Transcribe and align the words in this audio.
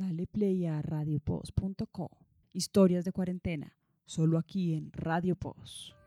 Dale 0.00 0.26
play 0.26 0.64
a 0.64 0.80
radiopost.co. 0.80 2.10
Historias 2.54 3.04
de 3.04 3.12
cuarentena, 3.12 3.76
solo 4.06 4.38
aquí 4.38 4.72
en 4.72 4.90
Radio 4.92 5.36
Post. 5.36 5.99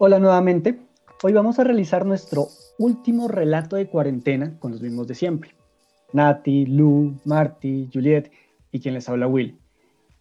Hola 0.00 0.20
nuevamente. 0.20 0.78
Hoy 1.24 1.32
vamos 1.32 1.58
a 1.58 1.64
realizar 1.64 2.06
nuestro 2.06 2.46
último 2.78 3.26
relato 3.26 3.74
de 3.74 3.88
cuarentena 3.88 4.56
con 4.60 4.70
los 4.70 4.80
mismos 4.80 5.08
de 5.08 5.16
siempre. 5.16 5.56
Nati, 6.12 6.66
Lu, 6.66 7.18
Marty, 7.24 7.90
Juliet 7.92 8.30
y 8.70 8.78
quien 8.78 8.94
les 8.94 9.08
habla 9.08 9.26
Will. 9.26 9.58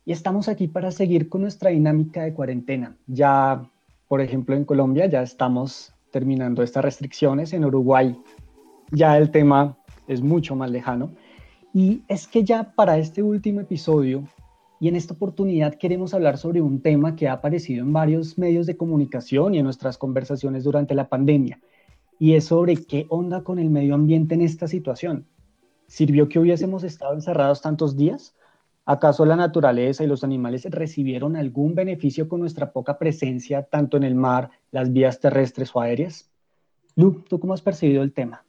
Y 0.04 0.14
estamos 0.14 0.48
aquí 0.48 0.68
para 0.68 0.90
seguir 0.90 1.30
con 1.30 1.42
nuestra 1.42 1.70
dinámica 1.70 2.24
de 2.24 2.34
cuarentena. 2.34 2.98
Ya, 3.06 3.70
por 4.08 4.20
ejemplo, 4.20 4.56
en 4.56 4.66
Colombia 4.66 5.06
ya 5.06 5.22
estamos 5.22 5.94
terminando 6.10 6.64
estas 6.64 6.84
restricciones. 6.84 7.54
En 7.54 7.64
Uruguay 7.64 8.20
ya 8.90 9.16
el 9.16 9.30
tema 9.30 9.78
es 10.08 10.24
mucho 10.24 10.56
más 10.56 10.72
lejano. 10.72 11.12
Y 11.72 12.02
es 12.08 12.26
que 12.26 12.44
ya 12.44 12.74
para 12.74 12.98
este 12.98 13.22
último 13.22 13.62
episodio 13.62 14.24
y 14.80 14.88
en 14.88 14.96
esta 14.96 15.14
oportunidad 15.14 15.76
queremos 15.76 16.14
hablar 16.14 16.38
sobre 16.38 16.62
un 16.62 16.82
tema 16.82 17.16
que 17.16 17.28
ha 17.28 17.34
aparecido 17.34 17.84
en 17.84 17.94
varios 17.94 18.38
medios 18.38 18.66
de 18.66 18.78
comunicación 18.78 19.56
y 19.56 19.60
en 19.60 19.64
nuestras 19.64 19.98
conversaciones 19.98 20.64
durante 20.64 20.94
la 20.94 21.10
pandemia, 21.10 21.60
y 22.20 22.34
es 22.34 22.46
sobre 22.46 22.76
qué 22.76 23.06
onda 23.10 23.44
con 23.44 23.60
el 23.60 23.70
medio 23.70 23.96
ambiente 23.96 24.36
en 24.36 24.42
esta 24.42 24.68
situación. 24.68 25.26
¿Sirvió 25.88 26.28
que 26.28 26.40
hubiésemos 26.40 26.84
estado 26.84 27.14
encerrados 27.14 27.62
tantos 27.62 27.96
días? 27.96 28.36
¿Acaso 28.86 29.26
la 29.26 29.36
naturaleza 29.36 30.04
y 30.04 30.08
los 30.08 30.24
animales 30.24 30.66
recibieron 30.66 31.36
algún 31.36 31.76
beneficio 31.76 32.28
con 32.30 32.40
nuestra 32.40 32.72
poca 32.72 32.98
presencia 32.98 33.64
tanto 33.64 33.98
en 33.98 34.04
el 34.04 34.16
mar, 34.16 34.50
las 34.72 34.92
vías 34.92 35.20
terrestres 35.20 35.72
o 35.74 35.82
aéreas? 35.82 36.30
Lu, 36.96 37.24
¿tú 37.28 37.40
cómo 37.40 37.54
has 37.54 37.62
percibido 37.62 38.02
el 38.04 38.14
tema? 38.14 38.46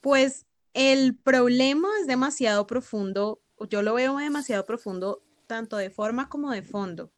Pues 0.00 0.46
el 0.74 1.16
problema 1.16 1.88
es 2.00 2.06
demasiado 2.06 2.66
profundo 2.66 3.40
yo 3.68 3.82
lo 3.82 3.94
veo 3.94 4.16
demasiado 4.16 4.64
profundo, 4.64 5.22
tanto 5.46 5.76
de 5.76 5.90
forma 5.90 6.28
como 6.28 6.50
de 6.50 6.62
fondo. 6.62 7.12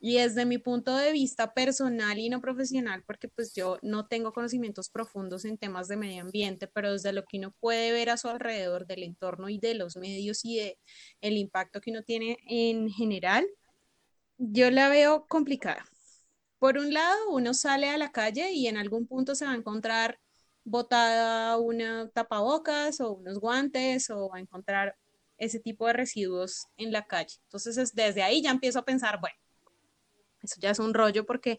Y 0.00 0.18
desde 0.18 0.44
mi 0.44 0.58
punto 0.58 0.94
de 0.96 1.12
vista 1.12 1.54
personal 1.54 2.18
y 2.18 2.28
no 2.28 2.40
profesional, 2.42 3.02
porque 3.06 3.28
pues 3.28 3.54
yo 3.54 3.78
no 3.80 4.06
tengo 4.06 4.32
conocimientos 4.34 4.90
profundos 4.90 5.46
en 5.46 5.56
temas 5.56 5.88
de 5.88 5.96
medio 5.96 6.22
ambiente, 6.22 6.66
pero 6.66 6.92
desde 6.92 7.12
lo 7.12 7.24
que 7.24 7.38
uno 7.38 7.54
puede 7.58 7.90
ver 7.90 8.10
a 8.10 8.18
su 8.18 8.28
alrededor 8.28 8.86
del 8.86 9.02
entorno 9.02 9.48
y 9.48 9.58
de 9.58 9.74
los 9.74 9.96
medios 9.96 10.44
y 10.44 10.56
de 10.58 10.78
el 11.22 11.38
impacto 11.38 11.80
que 11.80 11.90
uno 11.90 12.02
tiene 12.02 12.36
en 12.46 12.90
general, 12.90 13.46
yo 14.36 14.70
la 14.70 14.90
veo 14.90 15.26
complicada. 15.26 15.86
Por 16.58 16.76
un 16.78 16.92
lado, 16.92 17.30
uno 17.30 17.54
sale 17.54 17.88
a 17.88 17.96
la 17.96 18.12
calle 18.12 18.52
y 18.52 18.66
en 18.66 18.76
algún 18.76 19.06
punto 19.06 19.34
se 19.34 19.46
va 19.46 19.52
a 19.52 19.56
encontrar 19.56 20.18
botada 20.64 21.58
una 21.58 22.10
tapabocas 22.10 23.00
o 23.00 23.12
unos 23.12 23.38
guantes 23.38 24.10
o 24.10 24.28
va 24.28 24.38
a 24.38 24.40
encontrar 24.40 24.96
ese 25.38 25.58
tipo 25.60 25.86
de 25.86 25.92
residuos 25.94 26.66
en 26.76 26.92
la 26.92 27.06
calle. 27.06 27.36
Entonces, 27.44 27.94
desde 27.94 28.22
ahí 28.22 28.42
ya 28.42 28.50
empiezo 28.50 28.78
a 28.78 28.84
pensar, 28.84 29.20
bueno, 29.20 29.36
eso 30.42 30.56
ya 30.60 30.70
es 30.70 30.78
un 30.78 30.94
rollo 30.94 31.26
porque 31.26 31.58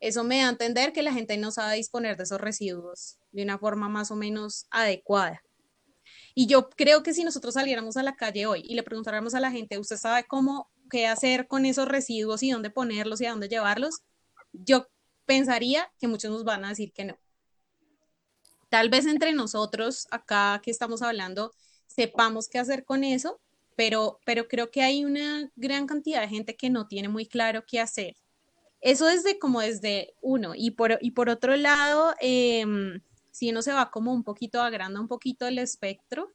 eso 0.00 0.24
me 0.24 0.38
da 0.40 0.46
a 0.46 0.50
entender 0.50 0.92
que 0.92 1.02
la 1.02 1.12
gente 1.12 1.36
no 1.36 1.50
sabe 1.50 1.76
disponer 1.76 2.16
de 2.16 2.24
esos 2.24 2.40
residuos 2.40 3.18
de 3.32 3.42
una 3.42 3.58
forma 3.58 3.88
más 3.88 4.10
o 4.10 4.16
menos 4.16 4.66
adecuada. 4.70 5.42
Y 6.34 6.46
yo 6.46 6.68
creo 6.68 7.02
que 7.02 7.14
si 7.14 7.24
nosotros 7.24 7.54
saliéramos 7.54 7.96
a 7.96 8.02
la 8.02 8.14
calle 8.14 8.46
hoy 8.46 8.62
y 8.66 8.74
le 8.74 8.82
preguntáramos 8.82 9.34
a 9.34 9.40
la 9.40 9.50
gente, 9.50 9.78
¿usted 9.78 9.96
sabe 9.96 10.24
cómo, 10.24 10.70
qué 10.90 11.06
hacer 11.06 11.46
con 11.48 11.64
esos 11.64 11.88
residuos 11.88 12.42
y 12.42 12.50
dónde 12.50 12.70
ponerlos 12.70 13.20
y 13.20 13.26
a 13.26 13.30
dónde 13.30 13.48
llevarlos? 13.48 14.02
Yo 14.52 14.86
pensaría 15.24 15.90
que 15.98 16.08
muchos 16.08 16.30
nos 16.30 16.44
van 16.44 16.64
a 16.64 16.68
decir 16.68 16.92
que 16.92 17.06
no. 17.06 17.18
Tal 18.68 18.90
vez 18.90 19.06
entre 19.06 19.32
nosotros, 19.32 20.06
acá 20.10 20.60
que 20.62 20.70
estamos 20.70 21.00
hablando, 21.00 21.52
sepamos 21.86 22.48
qué 22.48 22.58
hacer 22.58 22.84
con 22.84 23.04
eso, 23.04 23.40
pero, 23.76 24.20
pero 24.24 24.48
creo 24.48 24.70
que 24.70 24.82
hay 24.82 25.04
una 25.04 25.50
gran 25.56 25.86
cantidad 25.86 26.20
de 26.20 26.28
gente 26.28 26.56
que 26.56 26.70
no 26.70 26.86
tiene 26.86 27.08
muy 27.08 27.26
claro 27.26 27.64
qué 27.66 27.80
hacer. 27.80 28.16
Eso 28.80 29.06
desde 29.06 29.38
como 29.38 29.60
desde 29.60 30.14
uno. 30.20 30.52
Y 30.54 30.72
por, 30.72 30.98
y 31.00 31.10
por 31.12 31.28
otro 31.28 31.56
lado, 31.56 32.14
em, 32.20 33.00
si 33.30 33.50
uno 33.50 33.62
se 33.62 33.72
va 33.72 33.90
como 33.90 34.12
un 34.12 34.22
poquito, 34.24 34.60
agranda 34.60 35.00
un 35.00 35.08
poquito 35.08 35.46
el 35.46 35.58
espectro, 35.58 36.32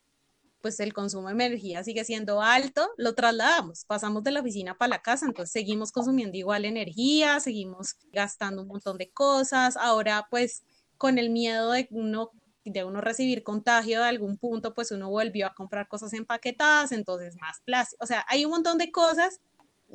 pues 0.62 0.80
el 0.80 0.94
consumo 0.94 1.28
de 1.28 1.34
energía 1.34 1.84
sigue 1.84 2.04
siendo 2.06 2.42
alto, 2.42 2.92
lo 2.98 3.16
trasladamos, 3.16 3.86
pasamos 3.86 4.24
de 4.24 4.32
la 4.32 4.42
oficina 4.42 4.78
para 4.78 4.90
la 4.90 5.02
casa, 5.02 5.26
entonces 5.26 5.52
seguimos 5.52 5.92
consumiendo 5.92 6.38
igual 6.38 6.66
energía, 6.66 7.40
seguimos 7.40 7.96
gastando 8.12 8.62
un 8.62 8.68
montón 8.68 8.98
de 8.98 9.10
cosas, 9.10 9.76
ahora 9.78 10.28
pues 10.30 10.64
con 10.98 11.18
el 11.18 11.32
miedo 11.32 11.72
de 11.72 11.88
uno 11.90 12.32
de 12.64 12.84
uno 12.84 13.02
recibir 13.02 13.44
contagio 13.44 14.02
de 14.02 14.08
algún 14.08 14.38
punto, 14.38 14.74
pues 14.74 14.92
uno 14.92 15.10
volvió 15.10 15.48
a 15.48 15.54
comprar 15.54 15.88
cosas 15.88 16.14
empaquetadas, 16.14 16.92
entonces 16.92 17.36
más 17.38 17.62
plástico. 17.66 18.04
O 18.04 18.08
sea, 18.08 18.26
hay 18.28 18.46
un 18.46 18.52
montón 18.52 18.78
de 18.78 18.92
cosas 18.92 19.40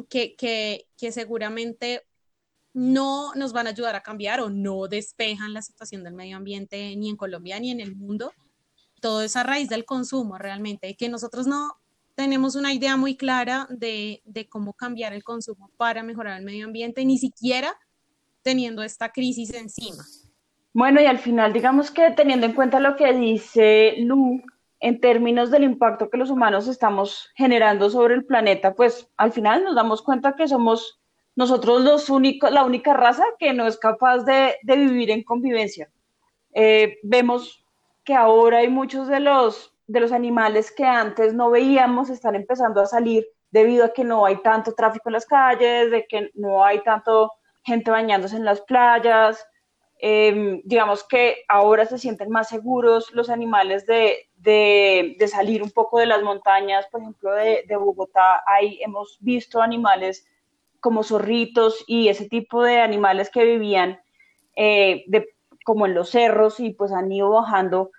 que, 0.09 0.35
que, 0.37 0.89
que 0.97 1.13
seguramente 1.13 2.03
no 2.75 3.35
nos 3.35 3.53
van 3.53 3.67
a 3.67 3.71
ayudar 3.71 3.95
a 3.95 4.03
cambiar 4.03 4.41
o 4.41 4.51
no 4.51 4.87
despejan 4.89 5.55
la 5.55 5.63
situación 5.63 6.05
del 6.05 6.15
medio 6.15 6.37
ambiente 6.37 6.95
ni 6.97 7.09
en 7.09 7.17
Colombia 7.17 7.59
ni 7.59 7.71
en 7.71 7.81
el 7.81 7.97
mundo. 7.97 8.33
Todo 9.01 9.23
es 9.23 9.37
a 9.37 9.43
raíz 9.43 9.69
del 9.69 9.85
consumo 9.85 10.37
realmente, 10.37 10.97
que 10.97 11.09
nosotros 11.09 11.47
no 11.47 11.81
tenemos 12.15 12.55
una 12.55 12.73
idea 12.73 12.97
muy 12.97 13.17
clara 13.17 13.67
de, 13.71 14.23
de 14.25 14.49
cómo 14.49 14.73
cambiar 14.73 15.13
el 15.13 15.23
consumo 15.23 15.71
para 15.77 16.03
mejorar 16.03 16.39
el 16.39 16.45
medio 16.45 16.67
ambiente, 16.67 17.05
ni 17.05 17.19
siquiera 17.19 17.79
teniendo 18.43 18.83
esta 18.83 19.11
crisis 19.11 19.55
encima. 19.55 20.05
Bueno, 20.77 21.01
y 21.01 21.07
al 21.07 21.19
final, 21.19 21.55
digamos 21.55 21.91
que 21.91 22.11
teniendo 22.11 22.45
en 22.45 22.53
cuenta 22.53 22.81
lo 22.81 22.97
que 22.97 23.15
dice 23.15 23.95
Lu 23.97 24.43
en 24.79 25.01
términos 25.01 25.51
del 25.51 25.65
impacto 25.65 26.11
que 26.11 26.19
los 26.19 26.29
humanos 26.29 26.69
estamos 26.69 27.31
generando 27.35 27.89
sobre 27.89 28.15
el 28.15 28.27
planeta, 28.27 28.75
pues 28.75 29.09
al 29.17 29.33
final 29.33 29.65
nos 29.65 29.75
damos 29.75 30.03
cuenta 30.03 30.37
que 30.37 30.47
somos 30.47 31.01
nosotros 31.35 31.81
los 31.81 32.11
únicos, 32.11 32.51
la 32.53 32.63
única 32.63 32.93
raza 32.93 33.25
que 33.39 33.55
no 33.55 33.67
es 33.67 33.79
capaz 33.79 34.25
de, 34.25 34.57
vivir 34.67 35.11
en 35.11 35.23
convivencia. 35.23 35.89
Eh, 36.53 36.99
vemos 37.03 37.65
que 38.05 38.15
ahora 38.15 38.59
hay 38.59 38.69
muchos 38.69 39.09
de 39.09 39.21
los, 39.21 39.73
de 39.87 40.01
los 40.01 40.13
animales 40.13 40.71
que 40.71 40.85
antes 40.85 41.33
no 41.33 41.49
veíamos 41.49 42.11
están 42.11 42.35
empezando 42.35 42.83
a 42.83 42.87
salir 42.87 43.27
debido 43.51 43.87
a 43.87 43.95
que 43.95 44.05
no 44.05 44.27
hay 44.27 44.43
tanto 44.43 44.75
tráfico 44.75 45.09
en 45.09 45.15
las 45.15 45.25
calles, 45.25 45.91
de 45.91 46.07
que 46.07 46.33
no 46.35 46.63
hay 46.63 46.83
tanto 46.83 47.33
gente 47.65 47.91
bañándose 47.91 48.37
en 48.37 48.45
las 48.45 48.61
playas, 48.61 49.43
Em, 50.09 50.63
digamos 50.65 51.03
que 51.03 51.39
ahora 51.49 51.85
se 51.85 51.99
sienten 51.99 52.31
más 52.31 52.49
seguros 52.49 53.13
los 53.13 53.29
animales 53.29 53.87
de, 53.87 54.31
de, 54.37 55.27
salir 55.27 55.65
un 55.65 55.73
poco 55.73 55.99
de 55.99 56.07
las 56.07 56.23
montañas, 56.23 56.87
por 56.93 57.01
ejemplo, 57.01 57.33
de, 57.33 57.77
Bogotá, 57.77 58.41
ahí 58.47 58.79
hemos 58.85 59.19
visto 59.21 59.61
animales 59.61 60.25
como 60.79 61.03
zorritos 61.03 61.83
y 61.89 62.07
ese 62.07 62.29
tipo 62.29 62.63
de 62.63 62.79
animales 62.81 63.31
que 63.31 63.45
vivían 63.45 63.99
eh, 64.55 65.05
como 65.65 65.87
en 65.87 65.95
los 65.95 66.11
cerros 66.11 66.61
y 66.61 66.71
pues 66.71 66.93
han 66.93 67.11
ido 67.11 67.31
bajando 67.31 67.91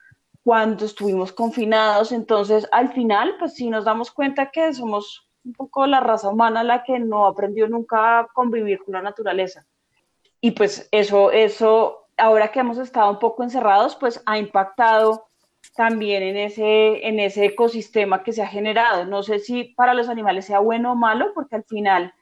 cuando 0.45 0.85
estuvimos 0.85 1.33
confinados. 1.33 2.13
Entonces, 2.13 2.69
al 2.71 2.93
final, 2.93 3.35
pues 3.37 3.55
sí 3.55 3.69
nos 3.69 3.83
damos 3.83 4.11
cuenta 4.11 4.49
que 4.49 4.73
somos 4.73 5.29
un 5.43 5.51
poco 5.51 5.85
la 5.85 5.99
raza 5.99 6.29
humana 6.29 6.63
la 6.63 6.85
que 6.85 6.99
no 6.99 7.25
aprendió 7.25 7.67
nunca 7.67 8.19
a 8.19 8.27
convivir 8.27 8.81
con 8.85 8.93
la 8.93 9.01
naturaleza 9.01 9.67
y 10.41 10.51
pues 10.51 10.87
eso, 10.91 11.31
eso, 11.31 12.07
ahora 12.17 12.51
que 12.51 12.59
hemos 12.59 12.77
estado 12.77 13.11
un 13.11 13.19
poco 13.19 13.43
encerrados, 13.43 13.95
pues 13.95 14.21
ha 14.25 14.37
impactado 14.37 15.27
también 15.75 16.23
en 16.23 16.37
ese, 16.37 17.07
en 17.07 17.19
ese 17.19 17.45
ecosistema 17.45 18.23
que 18.23 18.33
se 18.33 18.41
ha 18.41 18.47
generado. 18.47 19.05
No 19.05 19.23
sé 19.23 19.39
si 19.39 19.63
para 19.75 19.93
los 19.93 20.09
animales 20.09 20.45
sea 20.45 20.59
bueno 20.59 20.91
o 20.91 20.95
malo, 20.95 21.31
porque 21.33 21.55
al 21.55 21.63
final, 21.63 22.13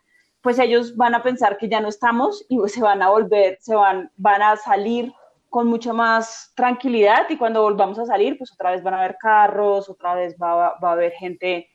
pues 0.41 0.59
ellos 0.59 0.95
van 0.95 1.15
a 1.15 1.23
pensar 1.23 1.57
que 1.57 1.69
ya 1.69 1.81
no 1.81 1.89
estamos 1.89 2.45
y 2.49 2.57
se 2.67 2.81
van 2.81 3.01
a 3.01 3.09
volver, 3.09 3.57
se 3.59 3.75
van, 3.75 4.11
van 4.15 4.41
a 4.41 4.55
salir 4.55 5.13
con 5.49 5.67
mucha 5.67 5.93
más 5.93 6.51
tranquilidad 6.55 7.29
y 7.29 7.37
cuando 7.37 7.61
volvamos 7.61 7.97
a 7.99 8.05
salir, 8.05 8.37
pues 8.37 8.51
otra 8.51 8.71
vez 8.71 8.83
van 8.83 8.93
a 8.93 8.99
haber 8.99 9.17
carros, 9.17 9.89
otra 9.89 10.13
vez 10.13 10.35
va, 10.41 10.77
va 10.79 10.89
a 10.89 10.91
haber 10.91 11.13
gente, 11.13 11.69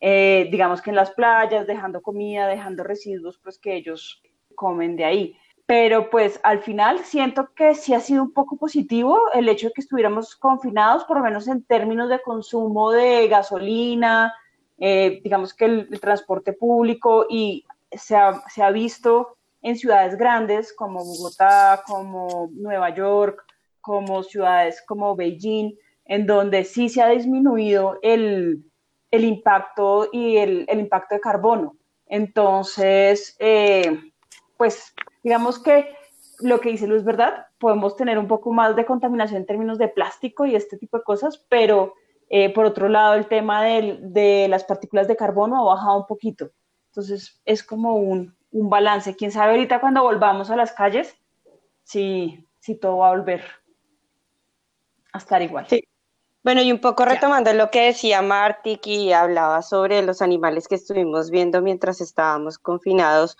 eh, 0.00 0.48
digamos 0.50 0.80
que 0.80 0.90
en 0.90 0.96
las 0.96 1.10
playas, 1.10 1.66
dejando 1.66 2.00
comida, 2.00 2.46
dejando 2.46 2.82
residuos, 2.82 3.38
pues 3.42 3.58
que 3.58 3.74
ellos 3.74 4.22
comen 4.54 4.96
de 4.96 5.04
ahí 5.04 5.36
pero 5.66 6.10
pues 6.10 6.40
al 6.44 6.60
final 6.60 7.00
siento 7.00 7.52
que 7.54 7.74
sí 7.74 7.92
ha 7.92 8.00
sido 8.00 8.22
un 8.22 8.32
poco 8.32 8.56
positivo 8.56 9.20
el 9.34 9.48
hecho 9.48 9.66
de 9.66 9.72
que 9.72 9.80
estuviéramos 9.80 10.36
confinados, 10.36 11.04
por 11.04 11.18
lo 11.18 11.24
menos 11.24 11.48
en 11.48 11.64
términos 11.64 12.08
de 12.08 12.22
consumo 12.22 12.92
de 12.92 13.26
gasolina, 13.26 14.32
eh, 14.78 15.20
digamos 15.24 15.52
que 15.54 15.64
el, 15.64 16.00
transporte 16.00 16.52
público 16.52 17.26
y 17.28 17.64
se 17.90 18.14
ha, 18.14 18.42
se 18.48 18.62
ha, 18.62 18.70
visto 18.70 19.36
en 19.60 19.76
ciudades 19.76 20.16
grandes 20.16 20.72
como 20.72 21.04
Bogotá, 21.04 21.82
como 21.84 22.48
Nueva 22.52 22.90
York, 22.94 23.44
como 23.80 24.22
ciudades 24.22 24.82
como 24.86 25.16
Beijing, 25.16 25.74
en 26.04 26.26
donde 26.26 26.64
sí 26.64 26.88
se 26.88 27.02
ha 27.02 27.08
disminuido 27.08 27.98
el, 28.02 28.64
impacto 29.10 30.08
y 30.12 30.36
el, 30.36 30.66
impacto 30.70 31.16
de 31.16 31.20
carbono. 31.20 31.76
Entonces, 32.06 33.34
eh, 33.40 34.12
pues 34.56 34.94
digamos 35.22 35.58
que 35.58 35.94
lo 36.40 36.60
que 36.60 36.70
dice 36.70 36.86
Luz, 36.86 37.04
¿verdad? 37.04 37.46
Podemos 37.58 37.96
tener 37.96 38.18
un 38.18 38.28
poco 38.28 38.52
más 38.52 38.76
de 38.76 38.84
contaminación 38.84 39.40
en 39.40 39.46
términos 39.46 39.78
de 39.78 39.88
plástico 39.88 40.46
y 40.46 40.54
este 40.54 40.76
tipo 40.76 40.98
de 40.98 41.04
cosas, 41.04 41.44
pero 41.48 41.94
eh, 42.28 42.52
por 42.52 42.64
otro 42.64 42.88
lado, 42.88 43.14
el 43.14 43.26
tema 43.26 43.64
de, 43.64 44.46
las 44.48 44.64
partículas 44.64 45.08
de 45.08 45.16
carbono 45.16 45.60
ha 45.60 45.74
bajado 45.74 45.98
un 45.98 46.06
poquito. 46.06 46.50
Entonces, 46.88 47.40
es 47.44 47.62
como 47.62 47.94
un, 47.94 48.34
balance. 48.50 49.16
Quién 49.16 49.30
sabe 49.30 49.52
ahorita 49.52 49.80
cuando 49.80 50.02
volvamos 50.02 50.50
a 50.50 50.56
las 50.56 50.72
calles 50.72 51.14
si, 51.82 52.48
si 52.58 52.74
todo 52.74 52.98
va 52.98 53.08
a 53.08 53.16
volver 53.16 53.44
a 55.12 55.18
estar 55.18 55.42
igual. 55.42 55.66
Sí. 55.68 55.86
Bueno, 56.42 56.62
y 56.62 56.72
un 56.72 56.80
poco 56.80 57.04
retomando 57.04 57.52
lo 57.52 57.70
que 57.70 57.86
decía 57.86 58.22
Marty, 58.22 58.78
que 58.78 59.12
hablaba 59.14 59.62
sobre 59.62 60.00
los 60.02 60.22
animales 60.22 60.68
que 60.68 60.76
estuvimos 60.76 61.30
viendo 61.30 61.60
mientras 61.60 62.00
estábamos 62.00 62.58
confinados, 62.58 63.36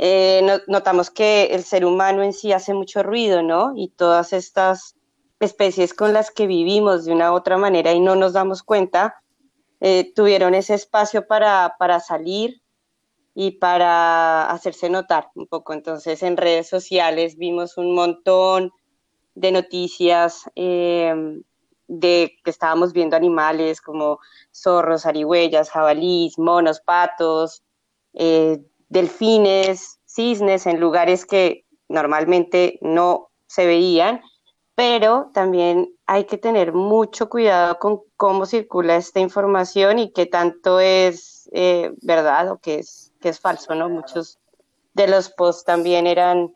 eh, 0.00 0.60
notamos 0.68 1.10
que 1.10 1.46
el 1.46 1.64
ser 1.64 1.84
humano 1.84 2.22
en 2.22 2.32
sí 2.32 2.52
hace 2.52 2.72
mucho 2.72 3.02
ruido, 3.02 3.42
¿no? 3.42 3.72
Y 3.74 3.88
todas 3.88 4.32
estas 4.32 4.94
especies 5.40 5.92
con 5.92 6.12
las 6.12 6.30
que 6.30 6.46
vivimos 6.46 7.04
de 7.04 7.12
una 7.12 7.32
u 7.32 7.34
otra 7.34 7.58
manera 7.58 7.92
y 7.92 8.00
no 8.00 8.14
nos 8.14 8.32
damos 8.32 8.62
cuenta, 8.62 9.16
eh, 9.80 10.12
tuvieron 10.14 10.54
ese 10.54 10.74
espacio 10.74 11.26
para, 11.26 11.74
para 11.80 11.98
salir 11.98 12.62
y 13.34 13.52
para 13.52 14.48
hacerse 14.50 14.88
notar 14.88 15.30
un 15.34 15.48
poco. 15.48 15.72
Entonces 15.72 16.22
en 16.22 16.36
redes 16.36 16.68
sociales 16.68 17.36
vimos 17.36 17.76
un 17.76 17.92
montón 17.92 18.70
de 19.34 19.50
noticias 19.50 20.48
em, 20.54 21.42
de 21.88 22.36
que 22.44 22.50
estábamos 22.50 22.92
viendo 22.92 23.16
animales 23.16 23.80
como 23.80 24.20
zorros, 24.52 25.06
arihuellas, 25.06 25.70
jabalís, 25.70 26.38
monos, 26.38 26.80
patos, 26.80 27.64
eh, 28.14 28.60
delfines, 28.88 30.00
cisnes 30.06 30.66
en 30.66 30.80
lugares 30.80 31.26
que 31.26 31.64
normalmente 31.88 32.78
no 32.82 33.28
se 33.46 33.66
veían 33.66 34.22
pero 34.78 35.32
también 35.34 35.92
hay 36.06 36.26
que 36.26 36.38
tener 36.38 36.72
mucho 36.72 37.28
cuidado 37.28 37.80
con 37.80 38.02
cómo 38.16 38.46
circula 38.46 38.94
esta 38.94 39.18
información 39.18 39.98
y 39.98 40.12
qué 40.12 40.24
tanto 40.24 40.78
es 40.78 41.50
eh, 41.52 41.90
verdad 42.00 42.52
o 42.52 42.58
qué 42.58 42.78
es, 42.78 43.12
qué 43.20 43.30
es 43.30 43.40
falso, 43.40 43.74
¿no? 43.74 43.88
Muchos 43.88 44.38
de 44.94 45.08
los 45.08 45.30
posts 45.30 45.64
también 45.64 46.06
eran, 46.06 46.54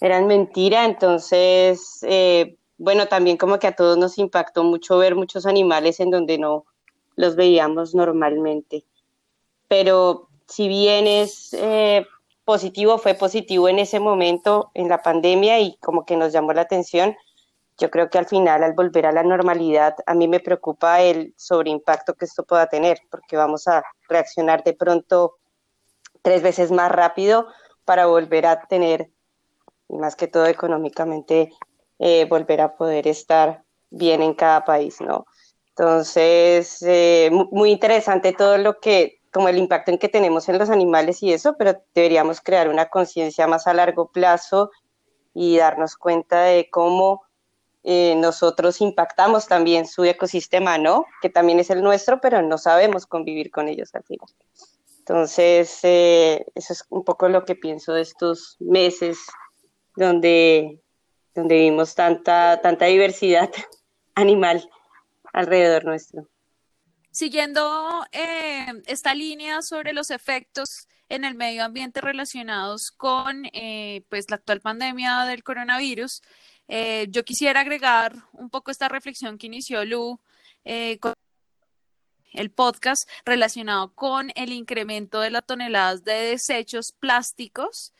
eran 0.00 0.26
mentira, 0.28 0.86
entonces, 0.86 1.98
eh, 2.08 2.56
bueno, 2.78 3.06
también 3.06 3.36
como 3.36 3.58
que 3.58 3.66
a 3.66 3.76
todos 3.76 3.98
nos 3.98 4.16
impactó 4.16 4.64
mucho 4.64 4.96
ver 4.96 5.14
muchos 5.14 5.44
animales 5.44 6.00
en 6.00 6.10
donde 6.10 6.38
no 6.38 6.64
los 7.16 7.36
veíamos 7.36 7.94
normalmente. 7.94 8.86
Pero 9.68 10.30
si 10.52 10.68
bien 10.68 11.06
es 11.06 11.54
eh, 11.54 12.06
positivo, 12.44 12.98
fue 12.98 13.14
positivo 13.14 13.70
en 13.70 13.78
ese 13.78 14.00
momento, 14.00 14.70
en 14.74 14.90
la 14.90 15.00
pandemia, 15.00 15.60
y 15.60 15.76
como 15.78 16.04
que 16.04 16.14
nos 16.14 16.30
llamó 16.30 16.52
la 16.52 16.60
atención, 16.60 17.16
yo 17.78 17.90
creo 17.90 18.10
que 18.10 18.18
al 18.18 18.26
final, 18.26 18.62
al 18.62 18.74
volver 18.74 19.06
a 19.06 19.12
la 19.12 19.22
normalidad, 19.22 19.96
a 20.04 20.12
mí 20.12 20.28
me 20.28 20.40
preocupa 20.40 21.00
el 21.00 21.32
sobreimpacto 21.38 22.12
que 22.14 22.26
esto 22.26 22.44
pueda 22.44 22.66
tener, 22.66 22.98
porque 23.10 23.38
vamos 23.38 23.66
a 23.66 23.82
reaccionar 24.10 24.62
de 24.62 24.74
pronto 24.74 25.38
tres 26.20 26.42
veces 26.42 26.70
más 26.70 26.92
rápido 26.92 27.46
para 27.86 28.04
volver 28.04 28.44
a 28.44 28.60
tener, 28.66 29.10
y 29.88 29.96
más 29.96 30.16
que 30.16 30.28
todo 30.28 30.44
económicamente, 30.44 31.50
eh, 31.98 32.26
volver 32.26 32.60
a 32.60 32.76
poder 32.76 33.08
estar 33.08 33.62
bien 33.88 34.20
en 34.20 34.34
cada 34.34 34.66
país, 34.66 35.00
¿no? 35.00 35.24
Entonces, 35.70 36.82
eh, 36.82 37.30
muy 37.50 37.70
interesante 37.70 38.34
todo 38.34 38.58
lo 38.58 38.80
que, 38.80 39.21
como 39.32 39.48
el 39.48 39.58
impacto 39.58 39.90
en 39.90 39.98
que 39.98 40.08
tenemos 40.08 40.48
en 40.48 40.58
los 40.58 40.70
animales 40.70 41.22
y 41.22 41.32
eso, 41.32 41.56
pero 41.56 41.82
deberíamos 41.94 42.40
crear 42.40 42.68
una 42.68 42.86
conciencia 42.90 43.46
más 43.46 43.66
a 43.66 43.74
largo 43.74 44.12
plazo 44.12 44.70
y 45.34 45.56
darnos 45.56 45.96
cuenta 45.96 46.42
de 46.42 46.68
cómo 46.70 47.22
eh, 47.82 48.14
nosotros 48.16 48.80
impactamos 48.80 49.48
también 49.48 49.86
su 49.86 50.04
ecosistema, 50.04 50.78
¿no? 50.78 51.06
Que 51.20 51.30
también 51.30 51.58
es 51.58 51.70
el 51.70 51.82
nuestro, 51.82 52.20
pero 52.20 52.42
no 52.42 52.58
sabemos 52.58 53.06
convivir 53.06 53.50
con 53.50 53.68
ellos 53.68 53.94
al 53.94 54.04
final. 54.04 54.28
Entonces, 54.98 55.80
eh, 55.82 56.46
eso 56.54 56.72
es 56.74 56.84
un 56.90 57.02
poco 57.02 57.28
lo 57.28 57.44
que 57.44 57.56
pienso 57.56 57.94
de 57.94 58.02
estos 58.02 58.56
meses 58.60 59.18
donde, 59.96 60.80
donde 61.34 61.56
vimos 61.56 61.94
tanta, 61.94 62.60
tanta 62.62 62.84
diversidad 62.84 63.50
animal 64.14 64.68
alrededor 65.32 65.84
nuestro. 65.84 66.28
Siguiendo 67.12 68.04
eh, 68.10 68.66
esta 68.86 69.14
línea 69.14 69.62
sobre 69.62 69.92
los 69.92 70.10
efectos 70.10 70.88
en 71.08 71.24
el 71.24 71.36
medio 71.36 71.64
ambiente 71.64 72.00
relacionados 72.00 72.90
con 72.90 73.44
pues 74.08 74.30
la 74.30 74.36
actual 74.36 74.60
pandemia 74.60 75.24
del 75.26 75.44
coronavirus, 75.44 76.22
eh, 76.68 77.06
yo 77.10 77.24
quisiera 77.24 77.60
agregar 77.60 78.14
un 78.32 78.48
poco 78.48 78.70
esta 78.70 78.88
reflexión 78.88 79.36
que 79.38 79.46
inició 79.46 79.84
Lu 79.84 80.18
eh, 80.64 80.98
con 81.00 81.12
el 82.32 82.50
podcast 82.50 83.08
relacionado 83.26 83.92
con 83.94 84.30
el 84.36 84.52
incremento 84.52 85.20
de 85.20 85.30
las 85.30 85.44
toneladas 85.44 86.02
de 86.04 86.14
desechos 86.14 86.92
plásticos, 86.92 87.92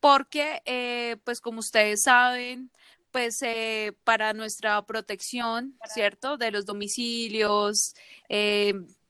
porque, 0.00 0.62
eh, 0.64 1.16
pues 1.24 1.42
como 1.42 1.60
ustedes 1.60 2.02
saben, 2.04 2.70
pues 3.16 3.40
para 4.04 4.34
nuestra 4.34 4.84
protección, 4.84 5.78
¿cierto? 5.94 6.36
De 6.36 6.50
los 6.50 6.66
domicilios, 6.66 7.94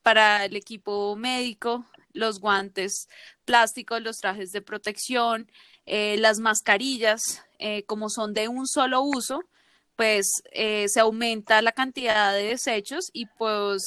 para 0.05 0.45
el 0.45 0.55
equipo 0.55 1.17
médico, 1.17 1.85
los 2.13 2.39
guantes 2.39 3.09
plásticos, 3.45 4.01
los 4.01 4.19
trajes 4.19 4.53
de 4.53 4.63
protección, 4.63 5.51
las 5.87 6.39
mascarillas, 6.39 7.43
eh, 7.59 7.83
como 7.87 8.09
son 8.09 8.33
de 8.33 8.47
un 8.47 8.69
solo 8.69 9.03
uso, 9.03 9.41
pues 9.97 10.31
eh, 10.53 10.87
se 10.89 11.01
aumenta 11.01 11.61
la 11.63 11.73
cantidad 11.73 12.33
de 12.33 12.45
desechos 12.45 13.11
y 13.13 13.27
pues 13.27 13.83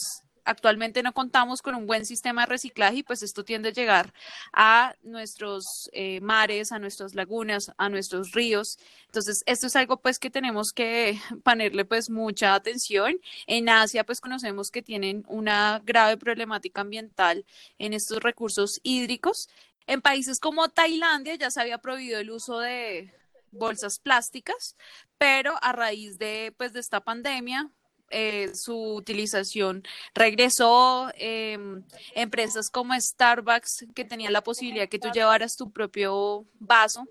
actualmente 0.49 1.03
no 1.03 1.13
contamos 1.13 1.61
con 1.61 1.75
un 1.75 1.85
buen 1.85 2.05
sistema 2.05 2.41
de 2.41 2.47
reciclaje 2.47 2.97
y 2.97 3.03
pues 3.03 3.21
esto 3.21 3.45
tiende 3.45 3.69
a 3.69 3.71
llegar 3.73 4.13
a 4.51 4.95
nuestros 5.03 5.89
eh, 5.93 6.19
mares, 6.21 6.71
a 6.71 6.79
nuestras 6.79 7.13
lagunas, 7.13 7.71
a 7.77 7.87
nuestros 7.87 8.31
ríos. 8.31 8.79
Entonces, 9.05 9.43
esto 9.45 9.67
es 9.67 9.75
algo 9.75 9.97
pues 9.97 10.17
que 10.17 10.31
tenemos 10.31 10.73
que 10.73 11.19
ponerle 11.43 11.85
pues 11.85 12.09
mucha 12.09 12.55
atención. 12.55 13.15
En 13.45 13.69
Asia 13.69 14.03
pues 14.03 14.21
conocemos 14.21 14.71
que 14.71 14.81
tienen 14.81 15.23
una 15.27 15.81
grave 15.85 16.17
problemática 16.17 16.81
ambiental 16.81 17.45
en 17.77 17.93
estos 17.93 18.21
recursos 18.23 18.79
hídricos. 18.81 19.49
En 19.85 20.01
países 20.01 20.39
como 20.39 20.69
Tailandia 20.69 21.35
ya 21.35 21.51
se 21.51 21.61
había 21.61 21.77
prohibido 21.77 22.19
el 22.19 22.31
uso 22.31 22.59
de 22.59 23.13
bolsas 23.51 23.99
plásticas, 23.99 24.75
pero 25.17 25.53
a 25.61 25.73
raíz 25.73 26.17
de, 26.17 26.53
pues, 26.57 26.73
de 26.73 26.79
esta 26.79 27.01
pandemia, 27.01 27.71
eh, 28.09 28.51
su 28.55 28.95
utilización 28.95 29.83
regresó. 30.13 31.11
Em, 31.15 31.83
empresas 32.15 32.69
como 32.69 32.99
Starbucks, 32.99 33.85
que 33.95 34.05
tenían 34.05 34.33
la 34.33 34.43
posibilidad 34.43 34.89
que 34.89 34.99
tú 34.99 35.09
llevaras 35.11 35.55
tu 35.55 35.71
propio 35.71 36.45
vaso, 36.59 37.07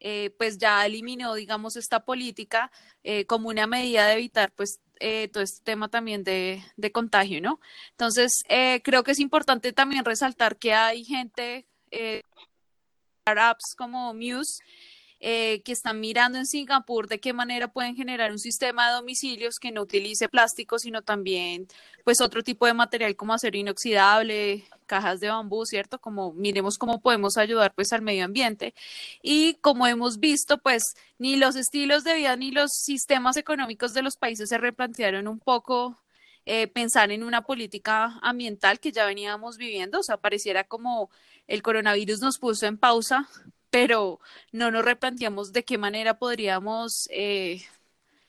eh, 0.00 0.30
pues 0.38 0.58
ya 0.58 0.86
eliminó, 0.86 1.34
digamos, 1.34 1.76
esta 1.76 2.04
política 2.04 2.70
eh, 3.02 3.26
como 3.26 3.48
una 3.48 3.66
medida 3.66 4.06
de 4.06 4.14
evitar, 4.14 4.52
pues, 4.52 4.80
todo 5.32 5.44
este 5.44 5.62
tema 5.62 5.88
también 5.88 6.24
de, 6.24 6.60
de 6.76 6.90
contagio, 6.90 7.40
¿no? 7.40 7.60
Entonces, 7.92 8.42
creo 8.82 9.04
que 9.04 9.12
es 9.12 9.20
importante 9.20 9.72
también 9.72 10.04
resaltar 10.04 10.56
que 10.56 10.74
hay 10.74 11.04
gente, 11.04 11.68
startups 13.22 13.74
como 13.76 14.12
Muse, 14.14 14.60
eh, 15.20 15.62
que 15.62 15.72
están 15.72 15.98
mirando 15.98 16.38
en 16.38 16.46
Singapur 16.46 17.08
de 17.08 17.18
qué 17.18 17.32
manera 17.32 17.72
pueden 17.72 17.96
generar 17.96 18.30
un 18.30 18.38
sistema 18.38 18.88
de 18.88 18.94
domicilios 18.94 19.58
que 19.58 19.72
no 19.72 19.82
utilice 19.82 20.28
plástico, 20.28 20.78
sino 20.78 21.02
también 21.02 21.66
pues 22.04 22.20
otro 22.20 22.42
tipo 22.42 22.66
de 22.66 22.74
material 22.74 23.16
como 23.16 23.34
acero 23.34 23.58
inoxidable, 23.58 24.64
cajas 24.86 25.18
de 25.18 25.28
bambú, 25.28 25.66
¿cierto? 25.66 26.00
Como 26.00 26.32
miremos 26.32 26.78
cómo 26.78 27.00
podemos 27.00 27.36
ayudar 27.36 27.74
pues 27.74 27.92
al 27.92 28.02
medio 28.02 28.24
ambiente. 28.24 28.74
Y 29.20 29.54
como 29.54 29.86
hemos 29.88 30.18
visto, 30.20 30.58
pues 30.58 30.82
ni 31.18 31.36
los 31.36 31.56
estilos 31.56 32.04
de 32.04 32.14
vida 32.14 32.36
ni 32.36 32.52
los 32.52 32.70
sistemas 32.72 33.36
económicos 33.36 33.94
de 33.94 34.02
los 34.02 34.16
países 34.16 34.48
se 34.48 34.58
replantearon 34.58 35.26
un 35.26 35.40
poco 35.40 35.98
eh, 36.46 36.68
pensar 36.68 37.10
en 37.10 37.24
una 37.24 37.42
política 37.42 38.18
ambiental 38.22 38.80
que 38.80 38.92
ya 38.92 39.04
veníamos 39.04 39.58
viviendo, 39.58 40.00
o 40.00 40.02
sea, 40.02 40.16
pareciera 40.16 40.64
como 40.64 41.10
el 41.46 41.62
coronavirus 41.62 42.20
nos 42.20 42.38
puso 42.38 42.66
en 42.66 42.78
pausa 42.78 43.28
pero 43.80 44.18
no 44.50 44.72
nos 44.72 44.84
replanteamos 44.84 45.52
de 45.52 45.64
qué 45.64 45.78
manera 45.78 46.18
podríamos 46.18 47.08
eh, 47.12 47.62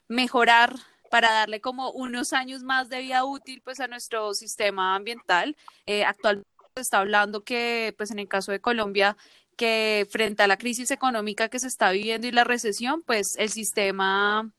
mejorar 0.08 0.76
para 1.10 1.32
darle 1.32 1.60
como 1.60 1.90
unos 1.92 2.34
años 2.34 2.62
más 2.62 2.88
de 2.90 3.00
vida 3.00 3.26
útil 3.26 3.60
pues 3.64 3.80
a 3.80 3.88
nuestro 3.88 4.36
sistema 4.36 4.94
ambiental. 4.94 5.58
Eh, 5.88 6.06
actualmente 6.06 6.48
se 6.76 6.82
está 6.82 7.00
hablando 7.00 7.44
que 7.44 7.96
pues 7.98 8.12
en 8.12 8.20
el 8.20 8.28
caso 8.28 8.52
de 8.52 8.62
Colombia 8.62 9.18
que 9.56 10.08
frente 10.12 10.44
a 10.44 10.48
la 10.48 10.60
crisis 10.60 10.92
económica 10.92 11.50
que 11.50 11.58
se 11.58 11.68
está 11.68 11.90
viviendo 11.90 12.28
y 12.28 12.32
la 12.32 12.44
recesión, 12.44 13.02
pues 13.02 13.36
el 13.38 13.50
sistema 13.50 14.52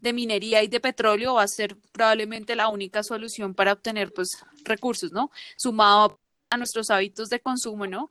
de 0.00 0.12
minería 0.12 0.62
y 0.62 0.68
de 0.68 0.78
petróleo 0.78 1.34
va 1.34 1.42
a 1.42 1.48
ser 1.48 1.76
probablemente 1.90 2.54
la 2.54 2.68
única 2.68 3.02
solución 3.02 3.52
para 3.52 3.72
obtener 3.72 4.12
pues 4.14 4.44
recursos, 4.64 5.10
¿no? 5.10 5.32
Sumado 5.56 6.20
a 6.50 6.56
nuestros 6.56 6.90
hábitos 6.90 7.30
de 7.30 7.40
consumo, 7.40 7.88
¿no? 7.88 8.10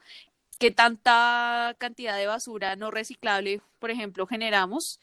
¿Qué 0.59 0.71
tanta 0.71 1.75
cantidad 1.77 2.17
de 2.17 2.27
basura 2.27 2.75
no 2.75 2.91
reciclable, 2.91 3.61
por 3.79 3.91
ejemplo, 3.91 4.25
generamos? 4.25 4.99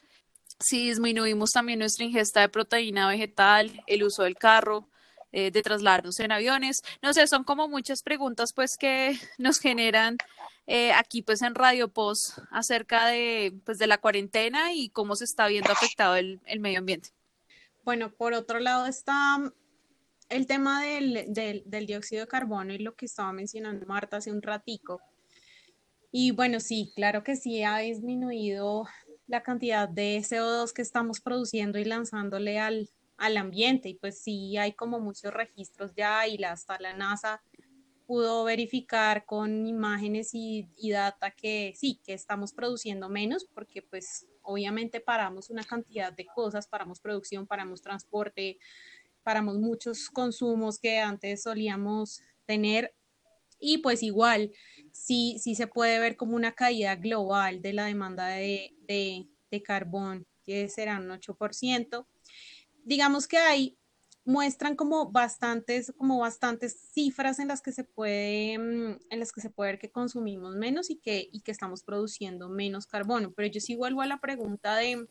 Si 0.59 0.87
disminuimos 0.87 1.51
también 1.51 1.79
nuestra 1.79 2.05
ingesta 2.05 2.41
de 2.41 2.49
proteína 2.49 3.07
vegetal, 3.07 3.83
el 3.87 4.03
uso 4.03 4.23
del 4.23 4.35
carro, 4.35 4.87
eh, 5.35 5.49
de 5.49 5.63
trasladarnos 5.63 6.19
en 6.19 6.31
aviones. 6.31 6.83
No 7.01 7.11
sé, 7.11 7.25
son 7.25 7.43
como 7.43 7.67
muchas 7.67 8.03
preguntas 8.03 8.53
pues 8.53 8.77
que 8.77 9.17
nos 9.39 9.59
generan 9.59 10.17
eh, 10.67 10.91
aquí 10.93 11.23
pues 11.23 11.41
en 11.41 11.55
Radio 11.55 11.87
Post 11.87 12.37
acerca 12.51 13.07
de, 13.07 13.51
pues, 13.65 13.79
de 13.79 13.87
la 13.87 13.97
cuarentena 13.97 14.73
y 14.73 14.89
cómo 14.89 15.15
se 15.15 15.25
está 15.25 15.47
viendo 15.47 15.71
afectado 15.71 16.15
el, 16.15 16.39
medio 16.59 16.77
ambiente. 16.77 17.09
Bueno, 17.83 18.11
por 18.11 18.33
otro 18.33 18.59
lado 18.59 18.85
está 18.85 19.39
el 20.29 20.45
tema 20.45 20.83
del, 20.83 21.25
del, 21.33 21.85
dióxido 21.87 22.21
de 22.21 22.27
carbono 22.27 22.71
y 22.71 22.77
lo 22.77 22.93
que 22.93 23.07
estaba 23.07 23.33
mencionando 23.33 23.87
Marta 23.87 24.17
hace 24.17 24.31
un 24.31 24.43
ratico. 24.43 25.01
Y 26.15 26.29
bueno, 26.29 26.59
sí, 26.59 26.93
claro 26.95 27.23
que 27.23 27.35
sí 27.35 27.63
ha 27.63 27.79
disminuido 27.79 28.85
la 29.25 29.41
cantidad 29.41 29.89
de 29.89 30.19
CO2 30.19 30.71
que 30.71 30.83
estamos 30.83 31.19
produciendo 31.19 31.79
y 31.79 31.85
lanzándole 31.85 32.59
al, 32.59 32.87
al 33.17 33.35
ambiente. 33.35 33.89
Y 33.89 33.95
pues 33.95 34.21
sí 34.21 34.55
hay 34.57 34.73
como 34.73 34.99
muchos 34.99 35.33
registros 35.33 35.95
ya 35.95 36.27
y 36.27 36.41
hasta 36.43 36.79
la 36.79 36.93
NASA 36.93 37.41
pudo 38.05 38.43
verificar 38.43 39.25
con 39.25 39.65
imágenes 39.65 40.35
y, 40.35 40.69
data 40.91 41.31
que 41.31 41.73
sí, 41.75 41.99
que 42.05 42.13
estamos 42.13 42.53
produciendo 42.53 43.09
menos 43.09 43.45
porque 43.51 43.81
pues 43.81 44.27
obviamente 44.43 44.99
paramos 44.99 45.49
una 45.49 45.63
cantidad 45.63 46.13
de 46.13 46.27
cosas, 46.27 46.67
paramos 46.67 46.99
producción, 46.99 47.47
paramos 47.47 47.81
transporte, 47.81 48.59
paramos 49.23 49.57
muchos 49.57 50.11
consumos 50.11 50.77
que 50.77 50.99
antes 50.99 51.41
solíamos 51.41 52.21
tener 52.45 52.93
y 53.63 53.77
pues 53.79 54.03
igual 54.03 54.51
sí, 54.91 55.37
sí 55.39 55.55
se 55.55 55.67
puede 55.67 55.99
ver 55.99 56.17
como 56.17 56.35
una 56.35 56.51
caída 56.51 56.95
global 56.95 57.61
de 57.61 57.73
la 57.73 57.85
demanda 57.85 58.27
de, 58.27 58.75
de, 58.87 59.27
carbón 59.63 60.25
que 60.43 60.67
será 60.67 60.97
un 60.97 61.09
8% 61.09 62.07
digamos 62.83 63.27
que 63.27 63.37
hay 63.37 63.77
muestran 64.25 64.75
como 64.75 65.11
bastantes, 65.11 65.93
como 65.97 66.19
bastantes 66.19 66.79
cifras 66.93 67.39
en 67.39 67.49
las 67.49 67.61
que 67.61 67.71
se 67.71 67.83
puede, 67.83 68.57
mm, 68.57 68.99
en 69.09 69.19
las 69.19 69.31
que 69.31 69.41
se 69.41 69.49
puede 69.49 69.71
ver 69.71 69.79
que 69.79 69.91
consumimos 69.91 70.55
menos 70.55 70.89
y 70.89 70.95
que, 70.97 71.29
y 71.31 71.41
que 71.41 71.51
estamos 71.51 71.83
produciendo 71.83 72.49
menos 72.49 72.87
carbono. 72.87 73.33
Pero 73.33 73.49
yo 73.49 73.59
sí 73.61 73.75
vuelvo 73.75 74.01
a 74.01 74.07
la 74.07 74.19
pregunta 74.19 74.75
de 74.75 75.07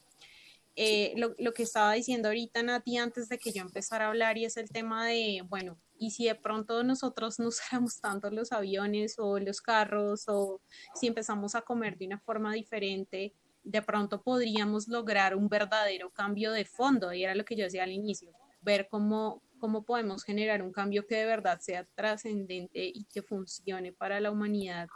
eh, 0.76 1.12
lo, 1.16 1.34
lo, 1.38 1.52
que 1.52 1.62
estaba 1.62 1.92
diciendo 1.92 2.28
ahorita 2.28 2.62
Nati 2.62 2.96
antes 2.96 3.28
de 3.28 3.38
que 3.38 3.52
yo 3.52 3.60
empezara 3.60 4.06
a 4.06 4.08
hablar 4.08 4.38
y 4.38 4.46
es 4.46 4.56
el 4.56 4.70
tema 4.70 5.06
de, 5.06 5.44
bueno, 5.48 5.78
y 6.02 6.10
si 6.10 6.24
de 6.24 6.34
pronto 6.34 6.82
nosotros 6.82 7.38
no 7.38 7.46
usáramos 7.48 8.00
tanto 8.00 8.28
los 8.30 8.50
aviones 8.50 9.14
o 9.18 9.38
los 9.38 9.60
carros 9.60 10.24
o 10.26 10.60
si 10.96 11.06
empezamos 11.06 11.54
a 11.54 11.62
comer 11.62 11.96
de 11.96 12.06
una 12.06 12.18
forma 12.18 12.52
diferente, 12.52 13.32
de 13.62 13.82
pronto 13.82 14.20
podríamos 14.20 14.88
lograr 14.88 15.36
un 15.36 15.48
verdadero 15.48 16.10
cambio 16.10 16.50
de 16.50 16.64
fondo, 16.64 17.12
y 17.12 17.22
era 17.22 17.36
lo 17.36 17.44
que 17.44 17.54
yo 17.54 17.62
decía 17.62 17.84
al 17.84 17.92
inicio, 17.92 18.32
ver 18.60 18.88
cómo, 18.90 19.42
cómo 19.60 19.84
podemos 19.84 20.24
generar 20.24 20.60
un 20.62 20.72
cambio 20.72 21.06
que 21.06 21.14
de 21.14 21.26
verdad 21.26 21.60
sea 21.60 21.86
trascendente 21.94 22.90
y 22.92 23.04
que 23.04 23.22
funcione 23.22 23.92
para 23.92 24.18
la 24.18 24.32
humanidad 24.32 24.88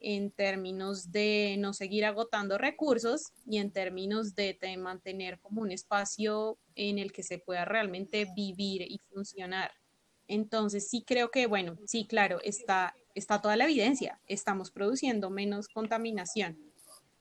en 0.00 0.30
términos 0.30 1.10
de 1.12 1.56
no 1.58 1.74
seguir 1.74 2.06
agotando 2.06 2.56
recursos 2.56 3.32
y 3.46 3.58
en 3.58 3.70
términos 3.72 4.34
de, 4.34 4.56
mantener 4.78 5.38
como 5.40 5.60
un 5.60 5.72
espacio 5.72 6.58
en 6.74 6.98
el 6.98 7.12
que 7.12 7.22
se 7.22 7.38
pueda 7.38 7.66
realmente 7.66 8.26
vivir 8.34 8.82
y 8.82 9.00
funcionar. 9.12 9.72
Entonces 10.28 10.88
sí 10.88 11.04
creo 11.06 11.30
que, 11.30 11.46
bueno, 11.46 11.78
sí, 11.86 12.06
claro, 12.06 12.40
está, 12.42 12.94
está 13.14 13.40
toda 13.40 13.56
la 13.56 13.64
evidencia, 13.64 14.20
estamos 14.26 14.70
produciendo 14.70 15.30
menos 15.30 15.68
contaminación, 15.68 16.58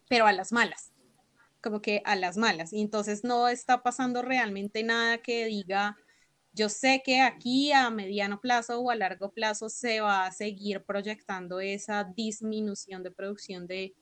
pero 0.10 0.26
a 0.28 0.32
las 0.32 0.52
malas, 0.52 0.92
como 1.62 1.82
que 1.82 2.02
a 2.06 2.16
las 2.16 2.38
malas. 2.38 2.74
Y 2.74 2.82
entonces 2.82 3.24
no 3.24 3.48
está 3.48 3.84
pasando 3.84 4.22
realmente 4.22 4.84
nada 4.84 5.20
que 5.20 5.46
diga, 5.46 5.98
yo 6.54 6.70
sé 6.70 7.02
que 7.04 7.22
aquí 7.22 7.72
a 7.74 7.90
mediano 7.90 8.40
plazo 8.40 8.80
o 8.80 8.90
a 8.90 8.96
largo 8.96 9.32
plazo 9.32 9.70
se 9.70 10.00
va 10.00 10.26
a 10.26 10.32
seguir 10.32 10.84
proyectando 10.84 11.60
esa 11.60 12.06
disminución 12.06 13.04
de 13.04 13.12
producción 13.12 13.68
de, 13.68 13.94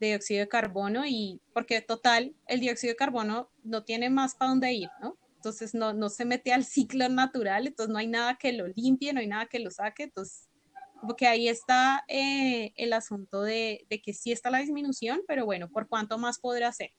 dióxido 0.00 0.40
de 0.40 0.48
carbono 0.48 1.06
y 1.06 1.40
porque 1.54 1.80
total, 1.80 2.34
el 2.48 2.60
dióxido 2.60 2.90
de 2.90 2.96
carbono 2.96 3.50
no 3.62 3.84
tiene 3.84 4.10
más 4.10 4.34
para 4.34 4.50
dónde 4.50 4.72
ir, 4.72 4.90
¿no? 5.00 5.16
Entonces 5.42 5.74
no, 5.74 5.92
no 5.92 6.08
se 6.08 6.24
mete 6.24 6.52
al 6.52 6.64
ciclo 6.64 7.08
natural, 7.08 7.66
entonces 7.66 7.92
no 7.92 7.98
hay 7.98 8.06
nada 8.06 8.36
que 8.36 8.52
lo 8.52 8.68
limpie, 8.68 9.12
no 9.12 9.18
hay 9.18 9.26
nada 9.26 9.46
que 9.46 9.58
lo 9.58 9.72
saque, 9.72 10.04
entonces 10.04 10.48
porque 11.00 11.26
ahí 11.26 11.48
está 11.48 12.04
eh, 12.06 12.72
el 12.76 12.92
asunto 12.92 13.42
de, 13.42 13.84
que 14.04 14.12
sí 14.12 14.30
está 14.30 14.50
la 14.50 14.58
disminución, 14.58 15.20
pero 15.26 15.44
bueno, 15.44 15.68
¿por 15.68 15.88
cuánto 15.88 16.16
más 16.16 16.38
podrá 16.38 16.68
hacer? 16.68 16.90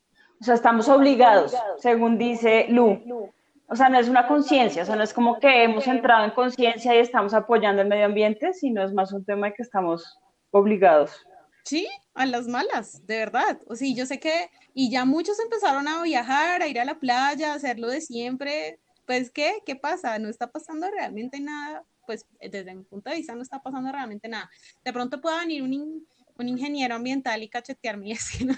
O 0.41 0.43
sea, 0.43 0.55
estamos 0.55 0.89
obligados, 0.89 1.55
según 1.77 2.17
dice 2.17 2.65
Lu. 2.67 3.31
O 3.69 3.75
sea, 3.77 3.87
no 3.87 3.97
es 3.97 4.09
una 4.09 4.27
conciencia, 4.27 4.83
o 4.83 4.85
sea, 4.85 4.97
no 4.97 5.03
es 5.03 5.13
como 5.13 5.39
que 5.39 5.63
hemos 5.63 5.87
entrado 5.87 6.25
en 6.25 6.31
conciencia 6.31 6.93
y 6.93 6.97
estamos 6.97 7.33
apoyando 7.33 7.81
el 7.81 7.87
medio 7.87 8.07
ambiente, 8.07 8.53
sino 8.53 8.83
es 8.83 8.91
más 8.91 9.13
un 9.13 9.23
tema 9.23 9.47
de 9.47 9.53
que 9.53 9.63
estamos 9.63 10.19
obligados. 10.51 11.25
Sí, 11.63 11.87
a 12.13 12.25
las 12.25 12.47
malas, 12.47 13.05
de 13.05 13.17
verdad. 13.17 13.59
O 13.67 13.75
sea, 13.75 13.87
yo 13.93 14.05
sé 14.05 14.19
que, 14.19 14.49
y 14.73 14.89
ya 14.89 15.05
muchos 15.05 15.39
empezaron 15.39 15.87
a 15.87 16.01
viajar, 16.03 16.61
a 16.61 16.67
ir 16.67 16.79
a 16.79 16.85
la 16.85 16.99
playa, 16.99 17.53
a 17.53 17.55
hacerlo 17.55 17.87
de 17.87 18.01
siempre. 18.01 18.79
Pues, 19.05 19.31
¿qué? 19.31 19.61
¿Qué 19.65 19.75
pasa? 19.75 20.19
No 20.19 20.29
está 20.29 20.51
pasando 20.51 20.89
realmente 20.89 21.39
nada 21.39 21.85
pues 22.05 22.25
desde 22.39 22.75
mi 22.75 22.83
punto 22.83 23.09
de 23.09 23.17
vista 23.17 23.35
no 23.35 23.41
está 23.41 23.61
pasando 23.61 23.91
realmente 23.91 24.27
nada. 24.27 24.49
De 24.83 24.93
pronto 24.93 25.21
pueda 25.21 25.39
venir 25.39 25.63
un, 25.63 26.05
un 26.37 26.49
ingeniero 26.49 26.95
ambiental 26.95 27.43
y 27.43 27.49
cachetearme 27.49 28.09
y 28.09 28.13
decirme, 28.13 28.57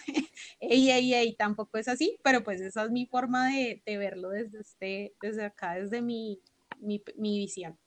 ey, 0.60 0.92
ey, 0.92 1.14
ey, 1.14 1.36
tampoco 1.36 1.78
es 1.78 1.88
así, 1.88 2.18
pero 2.24 2.44
pues 2.44 2.62
esa 2.62 2.84
es 2.84 2.92
mi 2.92 3.06
forma 3.06 3.50
de, 3.50 3.82
de 3.86 3.98
verlo 3.98 4.30
desde, 4.30 4.60
este, 4.60 5.14
desde 5.22 5.46
acá, 5.46 5.76
desde 5.76 6.02
mi, 6.02 6.40
mi, 6.80 7.04
mi 7.18 7.40
visión. 7.40 7.78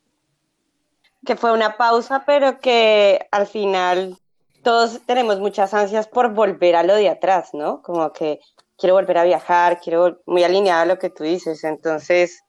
Que 1.25 1.37
fue 1.37 1.53
una 1.53 1.77
pausa, 1.77 2.25
pero 2.25 2.61
que 2.61 3.27
al 3.33 3.47
final 3.47 4.17
todos 4.69 5.01
tenemos 5.07 5.41
muchas 5.41 5.73
ansias 5.73 6.07
por 6.07 6.35
volver 6.35 6.77
a 6.77 6.83
lo 6.83 6.95
de 6.95 7.09
atrás, 7.09 7.55
¿no? 7.55 7.81
Como 7.81 8.13
que 8.13 8.39
quiero 8.77 8.97
volver 8.97 9.17
a 9.17 9.25
viajar, 9.25 9.81
quiero, 9.81 10.21
muy 10.27 10.45
alineado 10.45 10.83
a 10.83 10.85
lo 10.85 10.99
que 10.99 11.09
tú 11.09 11.25
dices, 11.25 11.65
entonces 11.65 12.45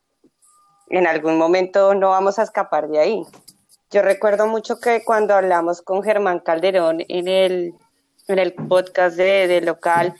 en 0.89 1.07
algún 1.07 1.37
momento 1.37 1.95
no 1.95 2.09
vamos 2.09 2.37
a 2.37 2.43
escapar 2.43 2.89
de 2.89 2.99
ahí. 2.99 3.23
Yo 3.89 4.01
recuerdo 4.01 4.47
mucho 4.47 4.81
que 4.81 5.01
cuando 5.05 5.33
hablamos 5.33 5.81
con 5.81 6.03
Germán 6.03 6.41
Calderón 6.41 7.05
en 7.07 7.29
el, 7.29 7.73
en 8.27 8.37
el 8.37 8.53
podcast 8.53 9.15
de, 9.15 9.47
de 9.47 9.61
local, 9.61 10.13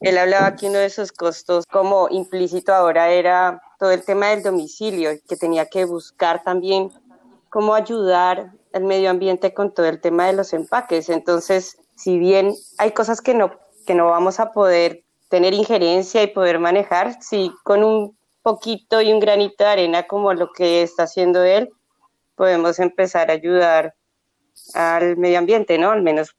él 0.00 0.16
hablaba 0.16 0.56
que 0.56 0.70
uno 0.70 0.78
de 0.78 0.88
sus 0.88 1.12
costos 1.12 1.66
como 1.66 2.08
implícito 2.08 2.72
ahora 2.72 3.10
era 3.10 3.60
todo 3.78 3.90
el 3.90 4.02
tema 4.06 4.30
del 4.30 4.42
domicilio, 4.42 5.10
que 5.28 5.36
tenía 5.36 5.66
que 5.66 5.84
buscar 5.84 6.42
también 6.42 6.90
cómo 7.52 7.74
ayudar 7.74 8.50
al 8.72 8.84
medio 8.84 9.10
ambiente 9.10 9.52
con 9.52 9.74
todo 9.74 9.84
el 9.84 10.00
tema 10.00 10.26
de 10.26 10.32
los 10.32 10.54
empaques. 10.54 11.10
Entonces, 11.10 11.76
si 11.96 12.18
bien 12.18 12.54
hay 12.78 12.92
cosas 12.92 13.20
que 13.20 13.34
no, 13.34 13.52
que 13.86 13.94
no 13.94 14.06
vamos 14.06 14.40
a 14.40 14.52
poder 14.52 15.04
tener 15.28 15.52
injerencia 15.52 16.22
y 16.22 16.28
poder 16.28 16.58
manejar, 16.58 17.22
si 17.22 17.52
con 17.62 17.84
un 17.84 18.16
poquito 18.40 19.02
y 19.02 19.12
un 19.12 19.20
granito 19.20 19.64
de 19.64 19.70
arena 19.70 20.04
como 20.04 20.32
lo 20.32 20.50
que 20.50 20.80
está 20.80 21.02
haciendo 21.02 21.44
él, 21.44 21.68
podemos 22.36 22.78
empezar 22.78 23.30
a 23.30 23.34
ayudar 23.34 23.94
al 24.72 25.18
medio 25.18 25.38
ambiente, 25.38 25.76
¿no? 25.76 25.90
Al 25.90 26.00
menos 26.00 26.34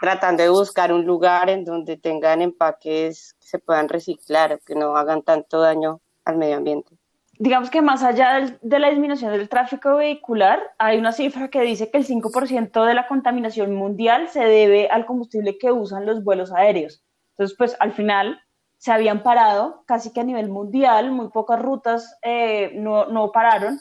tratando 0.00 0.44
de 0.44 0.48
buscar 0.48 0.92
un 0.92 1.04
lugar 1.04 1.50
en 1.50 1.64
donde 1.64 1.96
tengan 1.96 2.40
empaques 2.40 3.34
que 3.40 3.46
se 3.48 3.58
puedan 3.58 3.88
reciclar, 3.88 4.60
que 4.64 4.76
no 4.76 4.96
hagan 4.96 5.22
tanto 5.22 5.60
daño 5.60 6.00
al 6.24 6.36
medio 6.36 6.56
ambiente. 6.56 6.95
Digamos 7.38 7.68
que 7.70 7.82
más 7.82 8.02
allá 8.02 8.58
de 8.62 8.78
la 8.78 8.88
disminución 8.88 9.32
del 9.32 9.48
tráfico 9.48 9.96
vehicular, 9.96 10.60
hay 10.78 10.96
una 10.98 11.12
cifra 11.12 11.48
que 11.48 11.60
dice 11.60 11.90
que 11.90 11.98
el 11.98 12.06
5% 12.06 12.84
de 12.84 12.94
la 12.94 13.06
contaminación 13.06 13.74
mundial 13.74 14.28
se 14.28 14.40
debe 14.40 14.88
al 14.88 15.04
combustible 15.04 15.58
que 15.58 15.70
usan 15.70 16.06
los 16.06 16.24
vuelos 16.24 16.52
aéreos. 16.52 17.04
Entonces, 17.32 17.56
pues 17.58 17.76
al 17.78 17.92
final, 17.92 18.40
se 18.78 18.92
habían 18.92 19.22
parado 19.22 19.84
casi 19.86 20.12
que 20.12 20.20
a 20.20 20.24
nivel 20.24 20.48
mundial, 20.48 21.10
muy 21.10 21.28
pocas 21.28 21.60
rutas 21.60 22.18
eh, 22.22 22.72
no, 22.74 23.06
no, 23.06 23.32
pararon, 23.32 23.78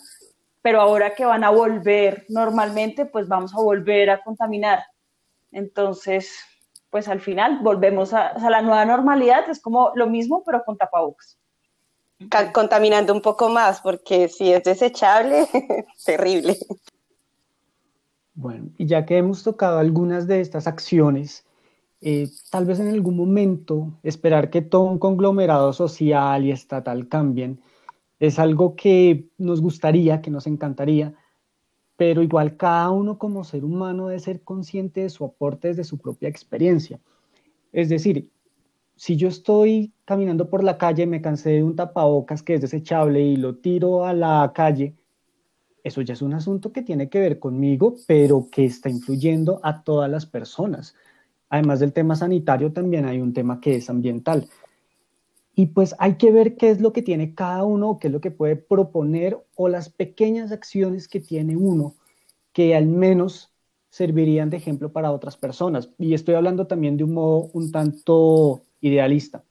pero 0.61 0.81
ahora 0.81 1.15
que 1.15 1.25
van 1.25 1.43
a 1.43 1.49
volver 1.49 2.25
normalmente, 2.29 3.05
pues 3.05 3.27
vamos 3.27 3.53
a 3.53 3.61
volver 3.61 4.09
a 4.09 4.21
contaminar. 4.23 4.83
Entonces, 5.51 6.39
pues 6.89 7.07
al 7.07 7.21
final 7.21 7.59
volvemos 7.61 8.13
a, 8.13 8.29
a 8.29 8.49
la 8.49 8.61
nueva 8.61 8.85
normalidad, 8.85 9.49
es 9.49 9.61
como 9.61 9.91
lo 9.95 10.07
mismo, 10.07 10.43
pero 10.45 10.63
con 10.65 10.77
tapabocas. 10.77 11.37
Contaminando 12.53 13.13
un 13.13 13.21
poco 13.21 13.49
más, 13.49 13.81
porque 13.81 14.27
si 14.27 14.51
es 14.51 14.63
desechable, 14.63 15.47
terrible. 16.05 16.57
Bueno, 18.33 18.69
y 18.77 18.85
ya 18.85 19.05
que 19.05 19.17
hemos 19.17 19.43
tocado 19.43 19.79
algunas 19.79 20.27
de 20.27 20.41
estas 20.41 20.67
acciones 20.67 21.45
eh, 22.07 22.29
tal 22.51 22.65
vez 22.65 22.79
en 22.79 22.89
algún 22.89 23.15
momento 23.15 23.97
esperar 24.03 24.51
que 24.51 24.61
todo 24.61 24.83
un 24.83 24.99
conglomerado 24.99 25.73
social 25.73 26.45
y 26.45 26.51
estatal 26.51 27.07
cambien 27.07 27.59
es 28.19 28.37
algo 28.37 28.75
que 28.75 29.27
nos 29.39 29.59
gustaría, 29.59 30.21
que 30.21 30.29
nos 30.29 30.45
encantaría, 30.45 31.15
pero 31.97 32.21
igual 32.21 32.57
cada 32.57 32.91
uno 32.91 33.17
como 33.17 33.43
ser 33.43 33.65
humano 33.65 34.09
debe 34.09 34.19
ser 34.19 34.43
consciente 34.43 35.01
de 35.01 35.09
su 35.09 35.25
aporte 35.25 35.69
desde 35.69 35.83
su 35.83 35.97
propia 35.97 36.29
experiencia. 36.29 36.99
Es 37.71 37.89
decir, 37.89 38.29
si 38.95 39.17
yo 39.17 39.27
estoy 39.27 39.93
caminando 40.05 40.49
por 40.49 40.63
la 40.63 40.77
calle, 40.77 41.05
me 41.05 41.21
cansé 41.21 41.51
de 41.51 41.63
un 41.63 41.75
tapabocas 41.75 42.43
que 42.43 42.55
es 42.55 42.61
desechable 42.61 43.21
y 43.21 43.35
lo 43.35 43.55
tiro 43.55 44.05
a 44.05 44.13
la 44.13 44.51
calle, 44.53 44.95
eso 45.83 46.01
ya 46.01 46.13
es 46.13 46.21
un 46.21 46.33
asunto 46.33 46.71
que 46.71 46.81
tiene 46.81 47.09
que 47.09 47.19
ver 47.19 47.37
conmigo, 47.39 47.95
pero 48.07 48.47
que 48.51 48.65
está 48.65 48.89
influyendo 48.89 49.59
a 49.63 49.83
todas 49.83 50.09
las 50.09 50.25
personas. 50.25 50.95
Además 51.49 51.79
del 51.79 51.93
tema 51.93 52.15
sanitario, 52.15 52.73
también 52.73 53.05
hay 53.05 53.21
un 53.21 53.33
tema 53.33 53.61
que 53.61 53.75
es 53.75 53.89
ambiental. 53.89 54.47
Y 55.53 55.67
pues 55.67 55.95
hay 55.99 56.15
que 56.15 56.31
ver 56.31 56.57
qué 56.57 56.71
es 56.71 56.81
lo 56.81 56.91
que 56.91 57.01
tiene 57.01 57.35
cada 57.35 57.63
uno, 57.63 57.99
qué 57.99 58.07
es 58.07 58.13
lo 58.13 58.19
que 58.19 58.31
puede 58.31 58.55
proponer 58.55 59.37
o 59.55 59.69
las 59.69 59.89
pequeñas 59.89 60.51
acciones 60.51 61.07
que 61.07 61.19
tiene 61.19 61.55
uno 61.55 61.95
que 62.51 62.73
al 62.73 62.87
menos 62.87 63.53
servirían 63.89 64.49
de 64.49 64.57
ejemplo 64.57 64.91
para 64.91 65.11
otras 65.11 65.37
personas. 65.37 65.89
Y 65.97 66.13
estoy 66.13 66.35
hablando 66.35 66.67
también 66.67 66.97
de 66.97 67.03
un 67.03 67.13
modo 67.13 67.49
un 67.53 67.71
tanto 67.71 68.64
idealista. 68.85 69.43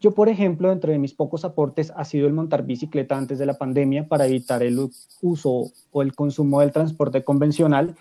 Yo, 0.00 0.12
por 0.12 0.28
ejemplo, 0.28 0.68
dentro 0.68 0.92
de 0.92 0.98
mis 0.98 1.14
pocos 1.14 1.44
aportes 1.44 1.92
ha 1.96 2.04
sido 2.04 2.26
el 2.26 2.34
montar 2.34 2.64
bicicleta 2.66 3.16
antes 3.16 3.38
de 3.38 3.46
la 3.46 3.56
pandemia 3.56 4.06
para 4.06 4.26
evitar 4.26 4.62
el 4.62 4.90
uso 5.22 5.70
o 5.92 6.02
el 6.02 6.14
consumo 6.14 6.60
del 6.60 6.72
transporte 6.72 7.24
convencional 7.24 7.94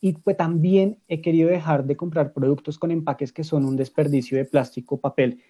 y 0.00 0.14
pues 0.14 0.36
también 0.36 0.98
he 1.08 1.20
querido 1.20 1.50
dejar 1.50 1.84
de 1.84 1.96
comprar 1.96 2.32
productos 2.32 2.78
con 2.78 2.90
empaques 2.90 3.32
que 3.32 3.44
son 3.44 3.66
un 3.66 3.76
desperdicio 3.76 4.38
de 4.38 4.46
plástico 4.46 4.94
o 4.94 5.00
papel 5.00 5.42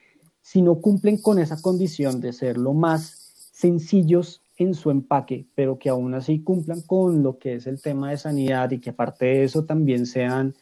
si 0.42 0.62
no 0.62 0.80
cumplen 0.80 1.18
con 1.18 1.38
esa 1.38 1.60
condición 1.60 2.20
de 2.20 2.32
ser 2.32 2.56
lo 2.56 2.72
más 2.72 3.50
sencillos 3.52 4.42
en 4.56 4.74
su 4.74 4.90
empaque, 4.90 5.46
pero 5.54 5.78
que 5.78 5.88
aún 5.88 6.14
así 6.14 6.42
cumplan 6.42 6.80
con 6.82 7.22
lo 7.22 7.38
que 7.38 7.54
es 7.54 7.66
el 7.66 7.80
tema 7.80 8.10
de 8.10 8.16
sanidad 8.16 8.70
y 8.72 8.80
que 8.80 8.90
aparte 8.90 9.26
de 9.26 9.44
eso 9.44 9.64
también 9.64 10.06
sean 10.06 10.54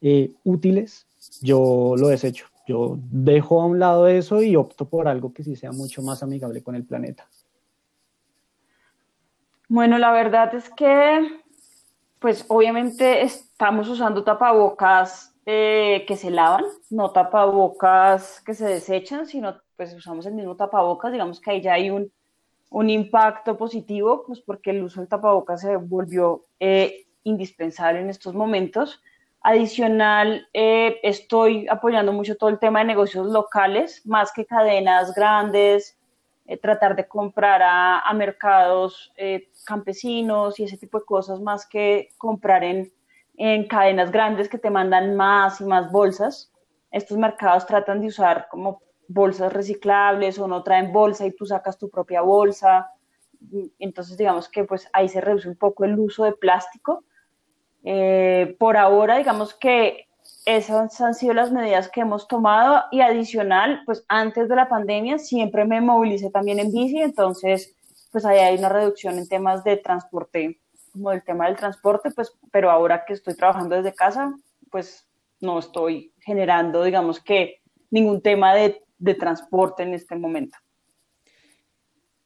eh, 0.00 0.32
útiles, 0.44 1.06
yo 1.40 1.94
lo 1.96 2.08
desecho. 2.08 2.46
Yo 2.66 2.98
dejo 2.98 3.60
a 3.60 3.66
un 3.66 3.78
lado 3.78 4.08
eso 4.08 4.42
y 4.42 4.56
opto 4.56 4.88
por 4.88 5.06
algo 5.08 5.32
que 5.32 5.44
sí 5.44 5.54
sea 5.54 5.72
mucho 5.72 6.02
más 6.02 6.22
amigable 6.22 6.62
con 6.62 6.74
el 6.74 6.84
planeta. 6.84 7.28
Bueno, 9.68 9.98
la 9.98 10.12
verdad 10.12 10.54
es 10.54 10.70
que, 10.70 11.42
pues 12.18 12.44
obviamente 12.48 13.22
estamos 13.22 13.88
usando 13.88 14.22
tapabocas 14.24 15.34
eh, 15.44 16.04
que 16.06 16.16
se 16.16 16.30
lavan, 16.30 16.64
no 16.90 17.10
tapabocas 17.10 18.42
que 18.42 18.54
se 18.54 18.66
desechan, 18.66 19.26
sino 19.26 19.60
pues 19.76 19.94
usamos 19.94 20.26
el 20.26 20.34
mismo 20.34 20.56
tapabocas, 20.56 21.12
digamos 21.12 21.40
que 21.40 21.50
ahí 21.50 21.60
ya 21.60 21.74
hay 21.74 21.90
un, 21.90 22.10
un 22.70 22.90
impacto 22.90 23.56
positivo, 23.56 24.24
pues 24.26 24.40
porque 24.40 24.70
el 24.70 24.82
uso 24.82 25.00
del 25.00 25.08
tapabocas 25.08 25.60
se 25.60 25.76
volvió 25.76 26.44
eh, 26.58 27.06
indispensable 27.24 28.00
en 28.00 28.10
estos 28.10 28.34
momentos. 28.34 29.02
Adicional, 29.48 30.48
eh, 30.52 30.98
estoy 31.04 31.68
apoyando 31.68 32.12
mucho 32.12 32.36
todo 32.36 32.50
el 32.50 32.58
tema 32.58 32.80
de 32.80 32.86
negocios 32.86 33.28
locales, 33.28 34.04
más 34.04 34.32
que 34.32 34.44
cadenas 34.44 35.14
grandes, 35.14 35.96
tratar 36.60 36.96
de 36.96 37.06
comprar 37.06 37.62
a, 37.62 38.12
mercados 38.12 39.12
campesinos 39.64 40.58
y 40.58 40.64
ese 40.64 40.76
tipo 40.76 40.98
de 40.98 41.04
cosas, 41.04 41.40
más 41.40 41.64
que 41.64 42.08
comprar 42.18 42.64
en, 42.64 42.92
en 43.36 43.68
cadenas 43.68 44.10
grandes 44.10 44.48
que 44.48 44.58
te 44.58 44.68
mandan 44.68 45.14
más 45.14 45.60
y 45.60 45.64
más 45.64 45.92
bolsas. 45.92 46.52
Estos 46.90 47.16
mercados 47.16 47.66
tratan 47.66 48.00
de 48.00 48.08
usar 48.08 48.48
como 48.50 48.82
bolsas 49.06 49.52
reciclables 49.52 50.40
o 50.40 50.48
no 50.48 50.64
traen 50.64 50.92
bolsa 50.92 51.24
y 51.24 51.30
tú 51.30 51.46
sacas 51.46 51.78
tu 51.78 51.88
propia 51.88 52.20
bolsa. 52.20 52.90
Entonces, 53.78 54.18
digamos 54.18 54.48
que 54.48 54.64
pues 54.64 54.88
ahí 54.92 55.08
se 55.08 55.20
reduce 55.20 55.48
un 55.48 55.56
poco 55.56 55.84
el 55.84 55.96
uso 56.00 56.24
de 56.24 56.32
plástico. 56.32 57.04
Eh, 57.88 58.56
por 58.58 58.76
ahora, 58.76 59.16
digamos 59.16 59.54
que 59.54 60.08
esas 60.44 61.00
han 61.00 61.14
sido 61.14 61.34
las 61.34 61.52
medidas 61.52 61.88
que 61.88 62.00
hemos 62.00 62.26
tomado 62.26 62.82
y 62.90 63.00
adicional, 63.00 63.82
pues 63.86 64.04
antes 64.08 64.48
de 64.48 64.56
la 64.56 64.68
pandemia 64.68 65.18
siempre 65.18 65.64
me 65.64 65.80
movilicé 65.80 66.30
también 66.30 66.58
en 66.58 66.72
bici, 66.72 67.00
entonces 67.00 67.76
pues 68.10 68.24
ahí 68.24 68.38
hay 68.38 68.58
una 68.58 68.68
reducción 68.68 69.18
en 69.18 69.28
temas 69.28 69.62
de 69.62 69.76
transporte 69.76 70.60
como 70.90 71.12
el 71.12 71.22
tema 71.22 71.46
del 71.46 71.56
transporte, 71.56 72.10
pues, 72.10 72.32
pero 72.50 72.70
ahora 72.70 73.04
que 73.06 73.12
estoy 73.12 73.34
trabajando 73.36 73.76
desde 73.76 73.94
casa, 73.94 74.34
pues 74.70 75.06
no 75.40 75.58
estoy 75.58 76.12
generando, 76.20 76.82
digamos 76.82 77.20
que, 77.20 77.60
ningún 77.90 78.20
tema 78.20 78.54
de, 78.54 78.82
de 78.98 79.14
transporte 79.14 79.82
en 79.84 79.94
este 79.94 80.16
momento. 80.16 80.58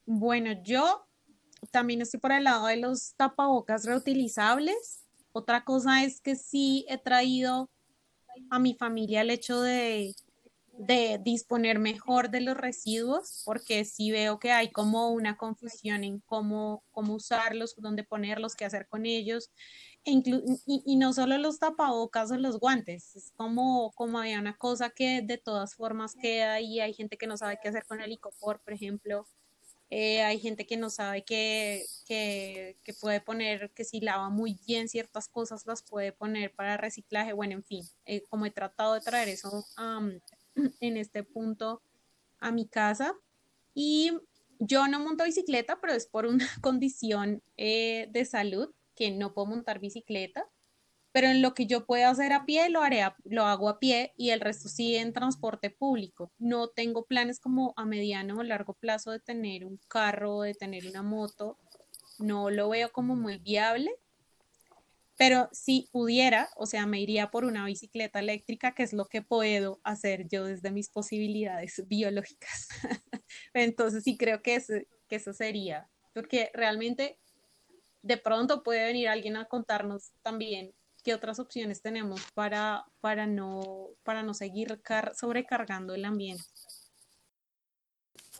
Bueno, 0.05 0.53
yo 0.63 1.05
también 1.69 2.01
estoy 2.01 2.19
por 2.19 2.31
el 2.31 2.45
lado 2.45 2.65
de 2.67 2.77
los 2.77 3.13
tapabocas 3.15 3.85
reutilizables. 3.85 5.03
Otra 5.31 5.63
cosa 5.63 6.03
es 6.03 6.21
que 6.21 6.35
sí 6.35 6.85
he 6.89 6.97
traído 6.97 7.69
a 8.49 8.59
mi 8.59 8.75
familia 8.75 9.21
el 9.21 9.29
hecho 9.29 9.61
de 9.61 10.13
de 10.81 11.19
disponer 11.23 11.77
mejor 11.77 12.31
de 12.31 12.41
los 12.41 12.57
residuos, 12.57 13.43
porque 13.45 13.85
sí 13.85 14.11
veo 14.11 14.39
que 14.39 14.51
hay 14.51 14.71
como 14.71 15.09
una 15.11 15.37
confusión 15.37 16.03
en 16.03 16.19
cómo, 16.21 16.83
cómo 16.91 17.15
usarlos, 17.15 17.75
dónde 17.77 18.03
ponerlos, 18.03 18.55
qué 18.55 18.65
hacer 18.65 18.87
con 18.87 19.05
ellos, 19.05 19.51
e 20.03 20.23
y, 20.65 20.95
no 20.95 21.13
solo 21.13 21.37
los 21.37 21.59
tapabocas 21.59 22.31
o 22.31 22.37
los 22.37 22.59
guantes, 22.59 23.15
es 23.15 23.31
como, 23.35 23.91
como 23.91 24.19
había 24.19 24.39
una 24.39 24.57
cosa 24.57 24.89
que 24.89 25.21
de 25.21 25.37
todas 25.37 25.75
formas 25.75 26.15
queda 26.19 26.59
y 26.59 26.79
hay 26.79 26.93
gente 26.93 27.17
que 27.17 27.27
no 27.27 27.37
sabe 27.37 27.59
qué 27.61 27.69
hacer 27.69 27.85
con 27.85 28.01
el 28.01 28.11
icopor, 28.11 28.61
por 28.63 28.73
ejemplo, 28.73 29.27
eh, 29.93 30.21
hay 30.21 30.39
gente 30.39 30.65
que 30.65 30.77
no 30.77 30.89
sabe 30.89 31.25
que, 31.25 31.85
que, 32.05 32.77
que, 32.85 32.93
puede 32.93 33.19
poner, 33.19 33.71
que 33.71 33.83
si 33.83 33.99
lava 33.99 34.29
muy 34.29 34.57
bien 34.65 34.87
ciertas 34.87 35.27
cosas 35.27 35.65
las 35.65 35.83
puede 35.83 36.13
poner 36.13 36.55
para 36.55 36.77
reciclaje, 36.77 37.33
bueno, 37.33 37.55
en 37.55 37.63
fin, 37.65 37.83
eh, 38.05 38.23
como 38.29 38.45
he 38.45 38.51
tratado 38.51 38.93
de 38.93 39.01
traer 39.01 39.27
eso 39.27 39.65
en 40.79 40.95
este 40.95 41.23
punto 41.25 41.83
a 42.39 42.53
mi 42.53 42.69
casa. 42.69 43.13
Y 43.73 44.13
yo 44.59 44.87
no 44.87 45.01
monto 45.01 45.25
bicicleta, 45.25 45.81
pero 45.81 45.91
es 45.91 46.07
por 46.07 46.25
una 46.25 46.47
condición 46.61 47.43
eh, 47.57 48.07
de 48.11 48.23
salud 48.23 48.73
que 48.95 49.11
no 49.11 49.33
puedo 49.33 49.47
montar 49.47 49.79
bicicleta. 49.79 50.47
Pero 51.11 51.27
en 51.27 51.41
lo 51.41 51.53
que 51.53 51.67
yo 51.67 51.85
pueda 51.85 52.09
hacer 52.09 52.31
a 52.33 52.45
pie, 52.45 52.69
lo 52.69 52.81
haré, 52.81 53.03
lo 53.25 53.43
hago 53.45 53.69
a 53.69 53.79
pie 53.79 54.13
y 54.15 54.29
el 54.29 54.39
resto 54.39 54.69
sí 54.69 54.95
en 54.95 55.13
transporte 55.13 55.69
público. 55.69 56.31
No 56.37 56.69
tengo 56.69 57.05
planes 57.05 57.39
como 57.39 57.73
a 57.75 57.85
mediano 57.85 58.37
o 58.37 58.43
largo 58.43 58.73
plazo 58.73 59.11
de 59.11 59.19
tener 59.19 59.65
un 59.65 59.79
carro, 59.87 60.41
de 60.41 60.53
tener 60.53 60.87
una 60.87 61.03
moto. 61.03 61.57
No 62.19 62.49
lo 62.49 62.69
veo 62.69 62.91
como 62.91 63.15
muy 63.15 63.37
viable 63.37 63.91
pero 65.21 65.49
si 65.51 65.87
pudiera, 65.91 66.49
o 66.55 66.65
sea, 66.65 66.87
me 66.87 66.99
iría 66.99 67.29
por 67.29 67.45
una 67.45 67.63
bicicleta 67.63 68.17
eléctrica, 68.17 68.73
que 68.73 68.81
es 68.81 68.91
lo 68.91 69.05
que 69.05 69.21
puedo 69.21 69.79
hacer 69.83 70.27
yo 70.27 70.45
desde 70.45 70.71
mis 70.71 70.89
posibilidades 70.89 71.83
biológicas. 71.87 72.69
Entonces 73.53 74.03
sí 74.03 74.17
creo 74.17 74.41
que, 74.41 74.59
que 75.07 75.15
eso 75.15 75.31
sería, 75.31 75.87
porque 76.15 76.49
realmente 76.55 77.19
de 78.01 78.17
pronto 78.17 78.63
puede 78.63 78.83
venir 78.83 79.09
alguien 79.09 79.37
a 79.37 79.45
contarnos 79.45 80.11
también 80.23 80.73
qué 81.03 81.13
otras 81.13 81.39
opciones 81.39 81.81
tenemos 81.81 82.21
para, 82.33 82.85
para, 82.99 83.27
no, 83.27 83.89
para 84.03 84.23
no 84.23 84.33
seguir 84.33 84.81
sobrecargando 85.15 85.93
el 85.93 86.05
ambiente. 86.05 86.43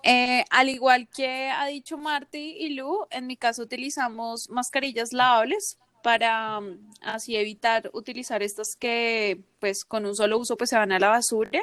Eh, 0.03 0.45
al 0.49 0.69
igual 0.69 1.07
que 1.09 1.49
ha 1.49 1.67
dicho 1.67 1.97
Marty 1.97 2.55
y 2.59 2.69
Lu, 2.71 3.05
en 3.11 3.27
mi 3.27 3.37
caso 3.37 3.63
utilizamos 3.63 4.49
mascarillas 4.49 5.13
lavables 5.13 5.77
para 6.01 6.59
mm, 6.59 6.91
así 7.01 7.35
evitar 7.35 7.91
utilizar 7.93 8.41
estas 8.41 8.75
que 8.75 9.41
pues 9.59 9.85
con 9.85 10.05
un 10.05 10.15
solo 10.15 10.39
uso 10.39 10.57
pues 10.57 10.71
se 10.71 10.77
van 10.77 10.91
a 10.91 10.99
la 10.99 11.09
basura. 11.09 11.61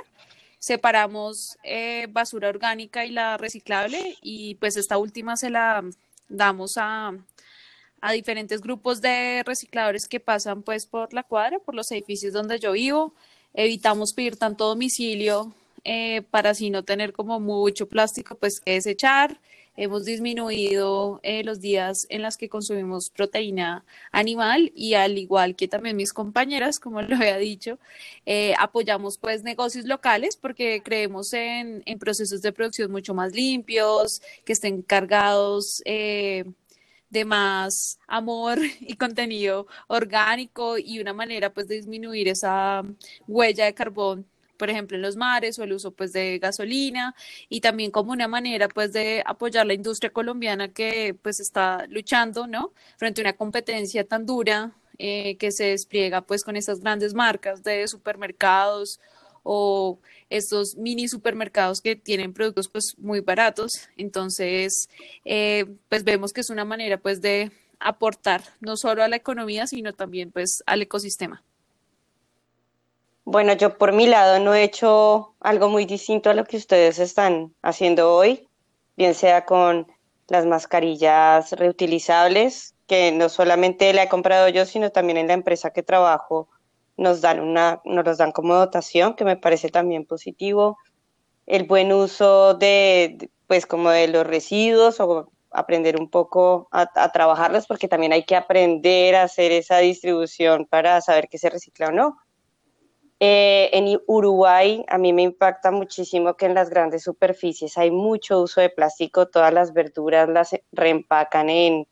Separamos 0.61 1.57
eh, 1.63 2.07
basura 2.11 2.49
orgánica 2.49 3.05
y 3.05 3.11
la 3.11 3.37
reciclable 3.37 4.17
y 4.23 4.57
pues 4.57 4.77
esta 4.77 4.99
última 4.99 5.37
se 5.37 5.51
la 5.51 5.85
damos 6.29 6.77
a, 6.79 7.13
a 8.01 8.13
diferentes 8.13 8.61
grupos 8.61 9.01
de 9.01 9.43
recicladores 9.45 10.09
que 10.09 10.21
pasan 10.21 10.63
pues 10.63 10.87
por 10.87 11.13
la 11.13 11.23
cuadra, 11.23 11.59
por 11.59 11.75
los 11.75 11.91
edificios 11.93 12.33
donde 12.33 12.59
yo 12.59 12.73
vivo. 12.73 13.15
Evitamos 13.55 14.13
pedir 14.13 14.37
tanto 14.37 14.69
domicilio 14.69 15.53
eh, 15.85 16.23
para 16.31 16.51
así 16.51 16.71
no 16.71 16.85
tener 16.85 17.13
como 17.13 17.41
mucho 17.41 17.89
plástico 17.89 18.35
pues 18.37 18.61
que 18.61 18.73
desechar 18.73 19.39
hemos 19.79 20.05
disminuido 20.05 21.21
eh, 21.23 21.45
los 21.45 21.61
días 21.61 22.07
en 22.11 22.23
los 22.23 22.37
que 22.37 22.49
consumimos 22.49 23.11
proteína 23.11 23.85
animal 24.11 24.73
y 24.75 24.95
al 24.95 25.17
igual 25.19 25.55
que 25.55 25.69
también 25.69 25.97
mis 25.97 26.13
compañeras, 26.13 26.81
como 26.81 27.01
lo 27.03 27.15
había 27.15 27.39
dicho, 27.39 27.79
eh, 28.27 28.55
apoyamos 28.59 29.19
pues 29.19 29.45
negocios 29.45 29.87
locales 29.87 30.37
porque 30.37 30.83
creemos 30.85 31.33
en, 31.33 31.85
procesos 32.01 32.43
de 32.43 32.53
producción 32.53 32.91
mucho 32.91 33.15
más 33.15 33.33
limpios, 33.33 34.21
que 34.45 34.53
estén 34.53 34.83
cargados. 34.83 35.83
De 37.11 37.25
más 37.25 37.99
amor 38.07 38.59
y 38.81 38.97
contenido 38.97 39.67
orgánico 39.87 40.79
y 40.79 41.01
una 41.01 41.13
manera 41.13 41.53
pues 41.53 41.69
de 41.69 41.77
disminuir 41.77 42.29
esa 42.29 42.83
huella 43.27 43.65
de 43.65 43.75
carbón 43.75 44.27
por 44.59 44.69
ejemplo, 44.71 44.97
en 44.97 45.03
los 45.03 45.17
mares 45.17 45.59
o 45.59 45.65
el 45.65 45.73
uso 45.73 45.93
pues 45.93 46.13
de 46.13 46.39
gasolina 46.39 47.15
y 47.49 47.61
también 47.61 47.91
como 47.91 48.13
una 48.13 48.29
manera 48.29 48.69
pues 48.69 48.93
de 48.93 49.23
apoyar 49.25 49.65
la 49.67 49.75
industria 49.75 50.11
colombiana 50.13 50.69
que 50.69 51.15
pues 51.23 51.41
está 51.41 51.87
luchando, 51.89 52.47
¿no? 52.47 52.73
Frente 52.97 53.21
a 53.21 53.25
una 53.25 53.33
competencia 53.35 54.05
tan 54.05 54.27
dura 54.27 54.73
eh, 54.99 55.37
que 55.37 55.53
se 55.53 55.67
despliega 55.67 56.23
pues 56.23 56.43
con 56.45 56.57
estas 56.57 56.81
grandes 56.81 57.15
marcas 57.15 57.63
de 57.63 57.87
supermercados 57.87 59.01
o 59.51 59.99
estos 60.29 60.77
mini 60.77 61.09
supermercados 61.09 61.81
que 61.81 61.97
tienen 61.97 62.35
productos 62.35 62.69
pues 62.69 62.99
muy 62.99 63.21
baratos. 63.21 63.89
Entonces, 63.97 64.91
eh, 65.25 65.65
pues 65.89 66.05
vemos 66.05 66.35
que 66.35 66.43
es 66.43 66.51
una 66.51 66.67
manera 66.67 66.99
pues 66.99 67.23
de 67.23 67.51
aportar 67.81 68.43
no 68.61 68.77
solo 68.77 69.03
a 69.03 69.09
la 69.09 69.17
economía, 69.17 69.67
sino 69.67 69.95
también 69.95 70.33
pues 70.33 70.63
al 70.67 70.83
ecosistema. 70.83 71.43
Bueno, 73.25 73.55
yo 73.55 73.79
por 73.79 73.95
mi 73.95 74.07
lado 74.07 74.39
no 74.39 74.53
he 74.53 74.65
hecho 74.65 75.35
algo 75.41 75.71
muy 75.71 75.87
distinto 75.87 76.29
a 76.29 76.35
lo 76.35 76.45
que 76.45 76.59
ustedes 76.59 76.99
están 76.99 77.55
haciendo 77.63 78.15
hoy, 78.15 78.47
bien 78.99 79.15
sea 79.15 79.47
con 79.47 79.87
las 80.29 80.45
mascarillas 80.45 81.53
reutilizables, 81.53 82.75
que 82.87 83.13
no 83.13 83.31
solamente 83.31 83.95
la 83.95 84.03
he 84.03 84.09
comprado 84.11 84.51
yo, 84.51 84.67
sino 84.67 84.91
también 84.91 85.17
en 85.17 85.29
la 85.29 85.35
empresa 85.35 85.71
que 85.71 85.83
trabajo 85.83 86.51
nos 86.99 87.21
dan 87.21 87.41
una, 87.41 87.81
nos 87.85 88.05
los 88.05 88.19
dan 88.19 88.33
como 88.33 88.55
dotación, 88.55 89.15
que 89.15 89.25
me 89.25 89.37
parece 89.37 89.71
también 89.71 90.05
positivo. 90.05 90.77
El 91.47 91.65
buen 91.65 91.93
uso 91.93 92.55
de, 92.55 93.31
pues 93.47 93.65
como 93.65 93.91
de 93.91 94.09
los 94.09 94.27
residuos 94.27 95.01
o 95.01 95.31
aprender 95.51 95.99
un 95.99 96.11
poco 96.11 96.69
a, 96.71 96.91
a, 96.95 97.11
trabajarlos, 97.13 97.67
porque 97.67 97.89
también 97.89 98.13
hay 98.13 98.25
que 98.25 98.37
aprender 98.37 99.15
a 99.15 99.23
hacer 99.23 99.53
esa 99.53 99.79
distribución 99.79 100.67
para 100.67 101.01
saber 101.01 101.29
qué 101.31 101.39
se 101.39 101.49
recicla 101.49 101.89
o 101.89 101.93
no. 101.93 102.19
Eh, 103.21 103.71
en 103.73 104.01
Uruguay 104.07 104.85
a 104.87 104.97
mí 104.97 105.13
me 105.13 105.23
impacta 105.23 105.73
muchísimo 105.73 106.37
que 106.37 106.47
en 106.47 106.55
las 106.55 106.71
grandes 106.71 107.03
superficies 107.03 107.77
hay 107.77 107.91
mucho 107.91 108.41
uso 108.41 108.61
de 108.61 108.71
plástico, 108.71 109.27
todas 109.27 109.53
las 109.53 109.73
verduras 109.73 110.29
las 110.29 110.55
reempacan 110.71 111.51
en, 111.51 111.89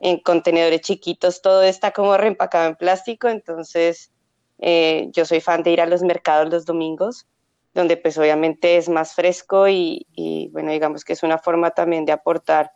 en 0.00 0.18
contenedores 0.18 0.80
chiquitos, 0.80 1.42
todo 1.42 1.62
está 1.62 1.92
como 1.92 2.16
reempacado 2.16 2.68
en 2.68 2.74
plástico, 2.74 3.28
entonces 3.28 4.10
eh, 4.58 5.08
yo 5.12 5.24
soy 5.24 5.40
fan 5.40 5.62
de 5.62 5.70
ir 5.70 5.80
a 5.80 5.86
los 5.86 6.02
mercados 6.02 6.52
los 6.52 6.64
domingos, 6.64 7.26
donde 7.74 7.96
pues 7.96 8.18
obviamente 8.18 8.76
es 8.76 8.88
más 8.88 9.14
fresco 9.14 9.68
y, 9.68 10.06
y 10.12 10.48
bueno, 10.52 10.72
digamos 10.72 11.04
que 11.04 11.12
es 11.12 11.22
una 11.22 11.38
forma 11.38 11.70
también 11.70 12.04
de 12.04 12.12
aportar 12.12 12.72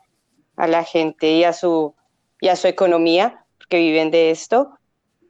a 0.56 0.66
la 0.66 0.84
gente 0.84 1.30
y 1.30 1.44
a 1.44 1.52
su, 1.52 1.94
y 2.40 2.48
a 2.48 2.56
su 2.56 2.68
economía, 2.68 3.44
porque 3.58 3.78
viven 3.78 4.10
de 4.10 4.30
esto. 4.30 4.78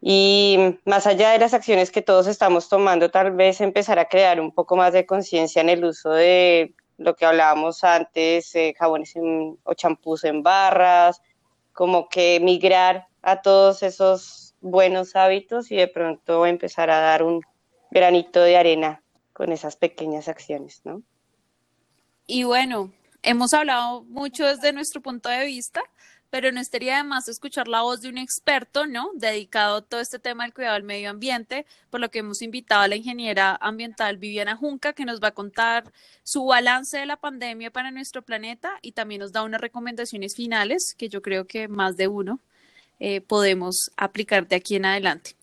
Y 0.01 0.59
más 0.85 1.07
allá 1.07 1.31
de 1.31 1.39
las 1.39 1.55
acciones 1.55 1.93
que 1.93 2.03
todos 2.03 2.27
estamos 2.27 2.69
tomando, 2.69 3.11
tal 3.11 3.31
vez 3.33 3.61
empezar 3.61 3.99
a 4.01 4.09
crear 4.09 4.41
un 4.41 4.53
poco 4.53 4.77
más 4.77 4.93
de 4.93 5.07
conciencia 5.07 5.63
en 5.63 5.69
el 5.69 5.85
uso 5.85 6.11
de 6.11 6.75
lo 6.99 7.15
que 7.15 7.25
hablábamos 7.25 7.85
antes, 7.85 8.55
eh, 8.55 8.75
jabones 8.77 9.15
o 9.63 9.75
champús 9.75 10.25
en 10.25 10.43
barras, 10.43 11.23
como 11.73 12.09
que 12.09 12.41
migrar 12.41 13.07
a 13.23 13.43
todos 13.43 13.83
esos 13.83 14.42
buenos 14.63 15.17
hábitos 15.17 15.71
y 15.71 15.77
de 15.77 15.89
pronto 15.89 16.47
empezar 16.47 16.91
a 16.91 17.01
dar 17.01 17.23
un 17.23 17.43
granito 17.91 18.41
de 18.41 18.57
arena 18.57 19.03
con 19.33 19.53
esas 19.53 19.77
pequeñas 19.77 20.29
acciones, 20.29 20.81
¿no? 20.85 21.03
Y 22.27 22.45
bueno, 22.45 22.93
hemos 23.23 23.53
hablado 23.53 24.05
mucho 24.05 24.47
desde 24.47 24.73
nuestro 24.73 25.03
punto 25.03 25.29
de 25.29 25.45
vista, 25.45 25.83
pero 26.31 26.51
no 26.51 26.61
estaría 26.61 26.97
de 26.97 27.05
más 27.05 27.29
escuchar 27.29 27.69
la 27.69 27.83
voz 27.83 28.01
de 28.01 28.09
un 28.09 28.17
experto, 28.17 28.87
¿no? 28.87 29.11
Dedicado 29.15 29.77
a 29.77 29.83
todo 29.83 30.01
este 30.01 30.19
tema 30.19 30.45
del 30.45 30.55
cuidado 30.55 30.75
del 30.75 30.85
medio 30.85 31.11
ambiente, 31.11 31.67
por 31.91 32.01
lo 32.01 32.11
que 32.11 32.21
hemos 32.21 32.41
invitado 32.41 32.83
a 32.83 32.89
la 32.89 32.97
ingeniera 32.97 33.59
ambiental 33.61 34.17
Viviana 34.17 34.57
Junca, 34.57 34.95
que 34.95 35.05
nos 35.05 35.21
va 35.21 35.29
a 35.29 35.35
contar 35.35 35.93
su 36.23 36.47
balance 36.47 36.97
de 36.97 37.05
la 37.05 37.19
pandemia 37.19 37.71
para 37.71 37.91
nuestro 37.91 38.23
planeta 38.23 38.79
y 38.81 38.93
también 38.93 39.21
nos 39.21 39.33
da 39.33 39.43
unas 39.43 39.61
recomendaciones 39.61 40.35
finales 40.35 40.95
que 40.97 41.11
yo 41.11 41.21
creo 41.21 41.47
que 41.47 41.69
más 41.69 41.97
de 41.97 42.09
uno 42.09 42.41
eh, 43.05 43.21
podemos 43.21 43.91
aplicar 43.97 44.47
de 44.47 44.55
aquí 44.55 44.77
en 44.77 44.85
adelante. 44.85 45.35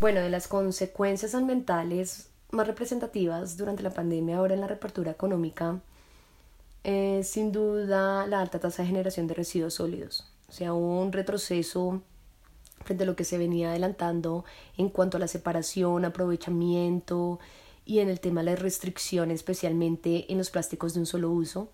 Bueno, 0.00 0.18
de 0.18 0.30
las 0.30 0.48
consecuencias 0.48 1.36
ambientales 1.36 2.28
más 2.50 2.66
representativas 2.66 3.56
durante 3.56 3.84
la 3.84 3.90
pandemia, 3.90 4.38
ahora 4.38 4.54
en 4.54 4.62
la 4.62 4.66
reapertura 4.66 5.12
económica, 5.12 5.80
es 6.82 7.28
sin 7.28 7.52
duda 7.52 8.26
la 8.26 8.40
alta 8.40 8.58
tasa 8.58 8.82
de 8.82 8.88
generación 8.88 9.28
de 9.28 9.34
residuos 9.34 9.74
sólidos. 9.74 10.28
O 10.48 10.52
sea, 10.52 10.72
un 10.72 11.12
retroceso 11.12 12.02
frente 12.84 13.04
a 13.04 13.06
lo 13.06 13.14
que 13.14 13.22
se 13.22 13.38
venía 13.38 13.70
adelantando 13.70 14.44
en 14.76 14.88
cuanto 14.88 15.18
a 15.18 15.20
la 15.20 15.28
separación, 15.28 16.04
aprovechamiento 16.04 17.38
y 17.84 17.98
en 17.98 18.08
el 18.08 18.20
tema 18.20 18.42
de 18.42 18.50
la 18.50 18.56
restricción, 18.56 19.30
especialmente 19.30 20.30
en 20.30 20.38
los 20.38 20.50
plásticos 20.50 20.94
de 20.94 21.00
un 21.00 21.06
solo 21.06 21.30
uso. 21.30 21.70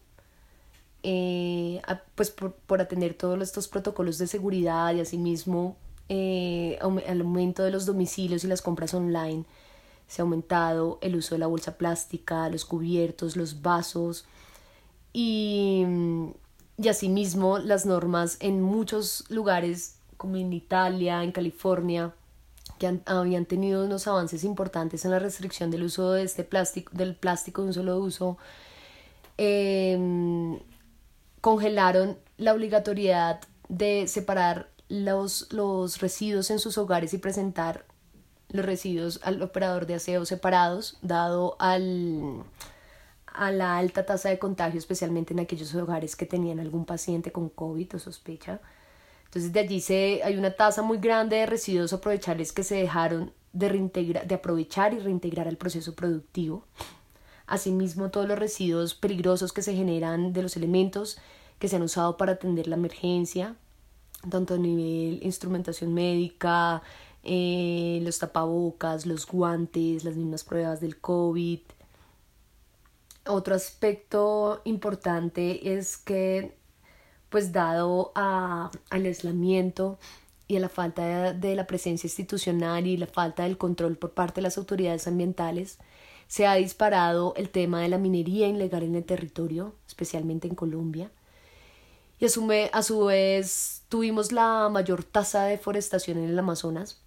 Eh, 1.03 1.81
pues 2.15 2.31
por, 2.31 2.55
por, 2.55 2.81
atender 2.81 3.15
todos 3.15 3.41
estos 3.41 3.69
protocolos 3.69 4.19
de 4.19 4.27
seguridad 4.27 4.93
y 4.95 5.01
asimismo 5.01 5.77
eh, 6.09 6.79
al 6.81 7.21
aumento 7.21 7.63
de 7.63 7.71
los 7.71 7.87
domicilios 7.87 8.43
y 8.43 8.49
las 8.49 8.63
compras 8.63 8.95
online 8.95 9.45
se 10.09 10.23
ha 10.23 10.25
aumentado 10.25 10.99
el 11.03 11.17
uso 11.17 11.35
de 11.35 11.39
la 11.39 11.47
bolsa 11.47 11.77
plástica, 11.77 12.49
los 12.49 12.65
cubiertos, 12.65 13.37
los 13.37 13.61
vasos 13.61 14.25
y, 15.13 15.85
y 16.79 16.89
asimismo 16.89 17.59
las 17.59 17.85
normas 17.85 18.39
en 18.41 18.63
muchos 18.63 19.25
lugares 19.29 19.97
como 20.17 20.37
en 20.37 20.53
Italia, 20.53 21.23
en 21.23 21.31
California, 21.31 22.15
que 22.79 23.01
habían 23.07 23.45
tenido 23.45 23.85
unos 23.85 24.07
avances 24.07 24.45
importantes 24.45 25.05
en 25.05 25.11
la 25.11 25.19
restricción 25.19 25.71
del 25.71 25.85
uso 25.85 26.13
de 26.13 26.23
este 26.23 26.45
plástico, 26.45 26.93
del 26.95 27.15
plástico 27.15 27.63
de 27.63 27.69
un 27.69 27.75
solo 27.75 27.99
uso, 27.99 28.39
eh, 29.37 30.59
congelaron 31.41 32.19
la 32.37 32.55
obligatoriedad 32.55 33.41
de 33.69 34.07
separar 34.07 34.69
los, 34.89 35.53
los 35.53 36.01
residuos 36.01 36.51
en 36.51 36.59
sus 36.59 36.79
hogares 36.79 37.13
y 37.15 37.19
presentar 37.19 37.85
los 38.51 38.65
residuos 38.65 39.21
al 39.23 39.43
operador 39.43 39.87
de 39.87 39.95
aseo 39.95 40.25
separados, 40.25 40.99
dado 41.03 41.57
al, 41.59 42.45
a 43.27 43.51
la 43.51 43.77
alta 43.77 44.07
tasa 44.07 44.31
de 44.31 44.39
contagio, 44.39 44.79
especialmente 44.79 45.35
en 45.35 45.41
aquellos 45.41 45.75
hogares 45.75 46.17
que 46.17 46.27
tenían 46.27 46.59
algún 46.61 46.85
paciente 46.85 47.31
con 47.31 47.51
COVID 47.51 47.97
o 47.97 47.99
sospecha. 47.99 48.61
Entonces 49.29 49.53
de 49.53 49.61
allí 49.61 49.81
se, 49.81 50.23
hay 50.25 50.37
una 50.37 50.53
tasa 50.53 50.83
muy 50.83 50.99
grande 50.99 51.37
de 51.37 51.47
residuos 51.47 51.93
aprovechables 51.93 52.53
que 52.53 52.65
se 52.65 52.77
dejaron 52.77 53.33
de, 53.53 53.69
reintegra, 53.69 54.25
de 54.25 54.35
aprovechar 54.35 54.95
y 54.95 54.99
reintegrar 55.01 55.49
al 55.49 55.57
proceso 55.57 55.95
productivo. 55.95 56.65
Asimismo, 57.47 58.11
todos 58.11 58.27
los 58.29 58.39
residuos 58.39 58.95
peligrosos 58.95 59.53
que 59.53 59.63
se 59.63 59.75
generan 59.75 60.33
de 60.33 60.43
los 60.43 60.57
elementos 60.57 61.19
que 61.59 61.69
se 61.69 61.77
han 61.77 61.83
usado 61.83 62.17
para 62.17 62.33
atender 62.33 62.69
la 62.69 62.77
emergencia, 62.77 63.57
tanto 64.31 64.55
a 64.55 64.59
nivel 64.59 65.21
instrumentación 65.23 65.95
médica, 65.95 66.83
eh, 67.25 68.01
los 68.03 68.19
tapabocas, 68.19 69.07
los 69.07 69.27
guantes, 69.27 70.05
las 70.05 70.17
mismas 70.17 70.45
pruebas 70.45 70.81
del 70.81 70.99
COVID. 70.99 71.61
Otro 73.27 73.55
aspecto 73.55 74.63
importante 74.65 75.75
es 75.77 75.97
que, 75.97 76.58
pues 77.31 77.53
dado 77.53 78.13
a, 78.15 78.71
al 78.91 79.07
aislamiento 79.07 79.99
y 80.49 80.57
a 80.57 80.61
la 80.61 80.71
falta 80.71 81.33
de, 81.35 81.55
la 81.55 81.67
presencia 81.67 82.07
institucional 82.07 82.87
y 82.87 82.97
la 82.97 83.07
falta 83.07 83.45
del 83.45 83.59
control 83.59 83.97
por 83.97 84.13
parte 84.13 84.37
de 84.37 84.43
las 84.43 84.57
autoridades 84.57 85.07
ambientales, 85.07 85.79
se 86.27 86.47
ha 86.47 86.55
disparado 86.55 87.35
el 87.37 87.51
tema 87.51 87.83
de 87.83 87.89
la 87.89 87.99
minería 87.99 88.49
ilegal 88.49 88.83
en 88.83 88.95
el 88.95 89.05
territorio, 89.05 89.75
especialmente 89.87 90.49
en 90.49 90.55
Colombia. 90.55 91.11
Y 92.19 92.25
a 92.25 92.29
su, 92.31 92.51
a 92.73 92.83
su 92.83 93.05
vez 93.05 93.83
tuvimos 93.89 94.33
la 94.33 94.69
mayor 94.71 95.05
tasa 95.05 95.45
de 95.45 95.53
deforestación 95.53 96.19
en 96.19 96.31
el 96.31 96.39
Amazonas. 96.39 97.01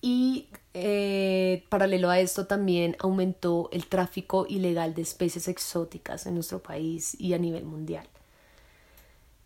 Y 0.00 0.48
eh, 0.74 1.64
paralelo 1.68 2.10
a 2.10 2.20
esto 2.20 2.46
también 2.46 2.96
aumentó 3.00 3.68
el 3.72 3.86
tráfico 3.86 4.46
ilegal 4.48 4.94
de 4.94 5.02
especies 5.02 5.48
exóticas 5.48 6.26
en 6.26 6.34
nuestro 6.34 6.62
país 6.62 7.20
y 7.20 7.34
a 7.34 7.38
nivel 7.38 7.64
mundial. 7.64 8.08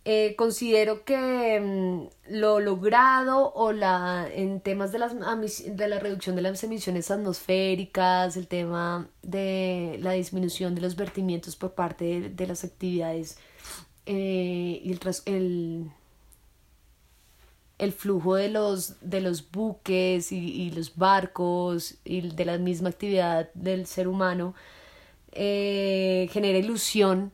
Eh, 0.04 0.34
considero 0.36 1.04
que 1.04 1.60
mm, 1.60 2.32
lo 2.34 2.58
logrado 2.58 3.52
o 3.54 3.70
la 3.70 4.28
en 4.32 4.60
temas 4.60 4.90
de, 4.90 4.98
las, 4.98 5.14
de 5.14 5.88
la 5.88 6.00
reducción 6.00 6.34
de 6.34 6.42
las 6.42 6.64
emisiones 6.64 7.10
atmosféricas, 7.12 8.36
el 8.36 8.48
tema 8.48 9.08
de 9.22 9.98
la 10.02 10.12
disminución 10.12 10.74
de 10.74 10.80
los 10.80 10.96
vertimientos 10.96 11.54
por 11.54 11.74
parte 11.74 12.30
de, 12.30 12.46
las 12.48 12.64
actividades 12.64 13.38
eh, 14.06 14.80
y 14.82 14.90
el, 14.90 15.00
el, 15.26 15.90
el, 17.78 17.92
flujo 17.92 18.34
de 18.34 18.48
los, 18.48 18.96
de 19.02 19.20
los 19.20 19.52
buques 19.52 20.32
y, 20.32 20.36
y, 20.36 20.70
los 20.72 20.96
barcos 20.96 21.94
y 22.04 22.22
de 22.28 22.44
la 22.44 22.58
misma 22.58 22.88
actividad 22.88 23.50
del 23.54 23.86
ser 23.86 24.08
humano 24.08 24.54
eh, 25.30 26.28
genera 26.32 26.58
ilusión 26.58 27.32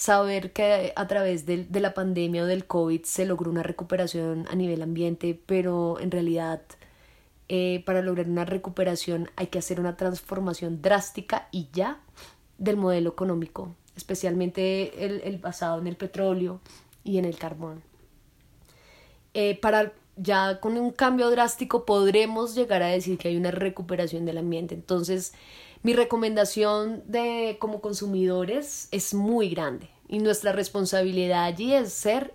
saber 0.00 0.54
que 0.54 0.94
a 0.96 1.06
través 1.06 1.44
de, 1.44 1.66
de, 1.66 1.80
la 1.80 1.92
pandemia 1.92 2.44
o 2.44 2.46
del 2.46 2.64
COVID 2.64 3.02
se 3.04 3.26
logró 3.26 3.50
una 3.50 3.62
recuperación 3.62 4.46
a 4.50 4.54
nivel 4.54 4.80
ambiente, 4.80 5.38
pero 5.44 6.00
en 6.00 6.10
realidad 6.10 6.62
eh, 7.50 7.82
para 7.84 8.00
lograr 8.00 8.26
una 8.26 8.46
recuperación 8.46 9.30
hay 9.36 9.48
que 9.48 9.58
hacer 9.58 9.78
una 9.78 9.98
transformación 9.98 10.80
drástica 10.80 11.48
y 11.52 11.68
ya 11.74 12.00
del 12.56 12.78
modelo 12.78 13.10
económico, 13.10 13.74
especialmente 13.94 15.04
el, 15.04 15.20
el 15.22 15.36
basado 15.36 15.78
en 15.78 15.86
el 15.86 15.96
petróleo 15.96 16.62
y 17.04 17.18
en 17.18 17.26
el 17.26 17.36
carbón. 17.36 17.82
Eh, 19.34 19.58
para 19.60 19.92
ya 20.16 20.60
con 20.60 20.78
un 20.78 20.92
cambio 20.92 21.28
drástico 21.28 21.84
podremos 21.84 22.54
llegar 22.54 22.82
a 22.82 22.86
decir 22.86 23.18
que 23.18 23.28
hay 23.28 23.36
una 23.36 23.50
recuperación 23.50 24.24
del 24.24 24.38
ambiente. 24.38 24.74
Entonces, 24.74 25.34
mi 25.82 25.94
recomendación 25.94 27.02
de 27.06 27.56
como 27.58 27.80
consumidores 27.80 28.88
es 28.90 29.14
muy 29.14 29.50
grande 29.50 29.88
y 30.08 30.18
nuestra 30.18 30.52
responsabilidad 30.52 31.44
allí 31.44 31.72
es 31.72 31.92
ser 31.92 32.34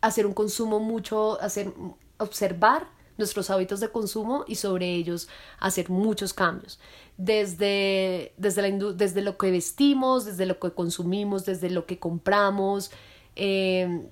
hacer 0.00 0.26
un 0.26 0.34
consumo 0.34 0.80
mucho, 0.80 1.40
hacer 1.40 1.72
observar 2.18 2.88
nuestros 3.16 3.48
hábitos 3.48 3.80
de 3.80 3.88
consumo 3.88 4.44
y 4.46 4.56
sobre 4.56 4.94
ellos 4.94 5.28
hacer 5.60 5.88
muchos 5.88 6.34
cambios. 6.34 6.78
Desde, 7.16 8.32
desde, 8.36 8.62
la, 8.62 8.92
desde 8.92 9.22
lo 9.22 9.38
que 9.38 9.50
vestimos, 9.50 10.24
desde 10.24 10.46
lo 10.46 10.58
que 10.58 10.72
consumimos, 10.72 11.44
desde 11.46 11.70
lo 11.70 11.86
que 11.86 11.98
compramos, 11.98 12.90
eh, 13.36 14.08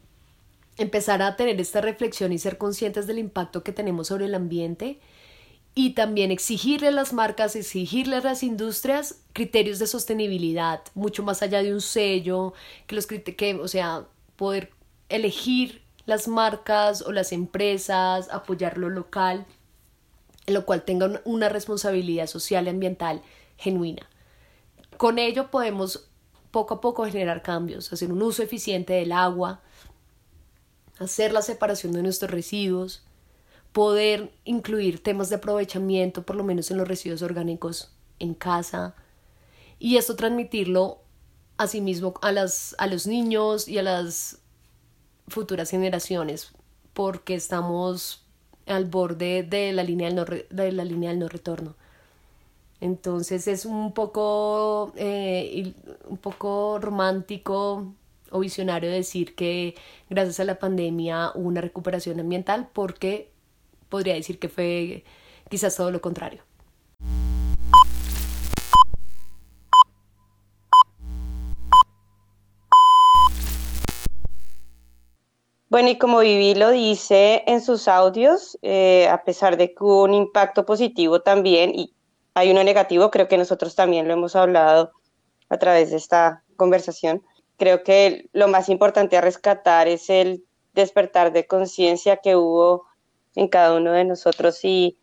empezar 0.79 1.21
a 1.21 1.37
tener 1.37 1.61
esta 1.61 1.81
reflexión 1.81 2.33
y 2.33 2.39
ser 2.39 2.59
conscientes 2.59 3.07
del 3.07 3.19
impacto 3.19 3.63
que 3.63 3.73
tenemos 3.73 4.09
sobre 4.09 4.27
el 4.27 4.35
ambiente 4.35 5.01
y 5.75 5.95
también 5.95 6.31
exigirle 6.31 6.89
a 6.89 6.93
las 6.93 7.13
marcas, 7.13 7.57
exigirle 7.57 8.17
a 8.17 8.21
las 8.21 8.43
industrias 8.43 9.23
criterios 9.33 9.79
de 9.79 9.87
sostenibilidad, 9.87 10.83
mucho 10.95 11.23
más 11.23 11.43
allá 11.43 11.63
de 11.63 11.73
un 11.73 11.81
sello, 11.81 12.53
que 12.87 12.95
los 12.95 13.07
que, 13.07 13.59
o 13.61 13.69
sea, 13.69 14.07
poder 14.37 14.71
elegir 15.09 15.83
las 16.05 16.29
marcas 16.29 17.03
o 17.03 17.13
las 17.13 17.33
empresas, 17.33 18.29
apoyar 18.31 18.77
lo 18.77 18.91
local, 18.91 19.47
en 20.47 20.55
lo 20.55 20.67
cual 20.67 20.83
tengan 20.83 21.21
una 21.25 21.49
responsabilidad 21.49 22.27
social 22.27 22.67
y 22.67 22.71
ambiental 22.71 23.23
genuina. 23.57 24.09
Con 24.99 25.19
ello 25.19 25.51
podemos 25.51 26.09
poco 26.51 26.75
a 26.75 26.81
poco 26.81 27.07
generar 27.07 27.43
cambios, 27.43 27.93
hacer 27.93 28.13
un 28.13 28.23
uso 28.23 28.43
eficiente 28.43 28.93
del 28.93 29.13
agua, 29.13 29.63
hacer 30.99 31.33
la 31.33 31.41
separación 31.41 31.93
de 31.93 32.03
nuestros 32.03 32.31
residuos, 32.31 33.03
poder 33.73 34.33
incluir 34.45 35.03
temas 35.03 35.31
de 35.31 35.37
aprovechamiento, 35.37 36.23
por 36.23 36.37
lo 36.37 36.45
menos 36.45 36.71
en 36.71 36.77
los 36.77 36.87
residuos 36.87 37.23
orgánicos 37.23 37.93
en 38.19 38.35
casa, 38.35 38.95
y 39.79 39.97
esto 39.97 40.15
transmitirlo 40.15 41.01
asimismo 41.57 42.15
a, 42.23 42.33
las, 42.33 42.75
a 42.79 42.87
los 42.87 43.07
niños 43.07 43.69
y 43.69 43.79
a 43.79 43.83
las 43.83 44.39
futuras 45.29 45.71
generaciones, 45.71 46.53
porque 46.93 47.35
estamos 47.35 48.25
al 48.67 48.85
borde 48.85 49.43
de 49.43 49.73
la 49.73 49.83
línea 49.83 50.09
del 50.09 50.17
no, 50.17 50.25
de 50.25 50.73
la 50.73 50.85
línea 50.85 51.11
del 51.11 51.19
no 51.19 51.29
retorno. 51.29 51.75
Entonces 52.81 53.47
es 53.49 53.65
un 53.65 53.93
poco, 53.93 54.93
eh, 54.97 55.73
un 56.09 56.17
poco 56.17 56.79
romántico 56.81 57.95
o 58.31 58.41
visionario 58.41 58.91
decir 58.91 59.35
que 59.35 59.77
gracias 60.11 60.41
a 60.41 60.45
la 60.45 60.59
pandemia 60.59 61.31
hubo 61.35 61.49
una 61.49 61.61
recuperación 61.61 62.19
ambiental 62.19 62.69
porque 62.73 63.32
podría 63.93 64.15
decir 64.15 64.39
que 64.39 64.49
fue 64.49 65.05
quizás 65.51 65.77
todo 65.77 65.91
lo 65.91 66.01
contrario. 66.01 66.43
Bueno, 75.69 75.89
y 75.91 75.99
como 75.99 76.21
Vivi 76.21 76.55
lo 76.55 76.71
dice 76.71 77.45
en 77.47 77.61
sus 77.61 77.87
audios, 77.87 78.59
eh, 78.63 79.09
a 79.09 79.25
pesar 79.25 79.57
de 79.59 79.75
que 79.75 79.85
hubo 79.85 80.05
un 80.05 80.15
impacto 80.15 80.65
positivo 80.65 81.21
también 81.21 81.75
y 81.75 81.95
hay 82.35 82.51
uno 82.51 82.65
negativo, 82.65 83.11
creo 83.11 83.29
que 83.29 83.39
nosotros 83.39 83.75
también 83.75 84.09
lo 84.09 84.15
hemos 84.15 84.37
hablado 84.37 84.93
a 85.51 85.59
través 85.59 85.91
de 85.91 85.99
esta 85.99 86.43
conversación. 86.57 87.23
Creo 87.59 87.83
que 87.85 88.29
lo 88.33 88.49
más 88.49 88.71
importante 88.71 89.19
a 89.19 89.21
rescatar 89.21 89.87
es 89.87 90.09
el 90.09 90.45
despertar 90.73 91.33
de 91.33 91.47
conciencia 91.47 92.19
que 92.19 92.37
hubo 92.37 92.87
en 93.35 93.49
cada 93.49 93.77
uno 93.77 93.93
de 93.93 94.05
nosotros 94.05 94.65
y, 94.65 94.99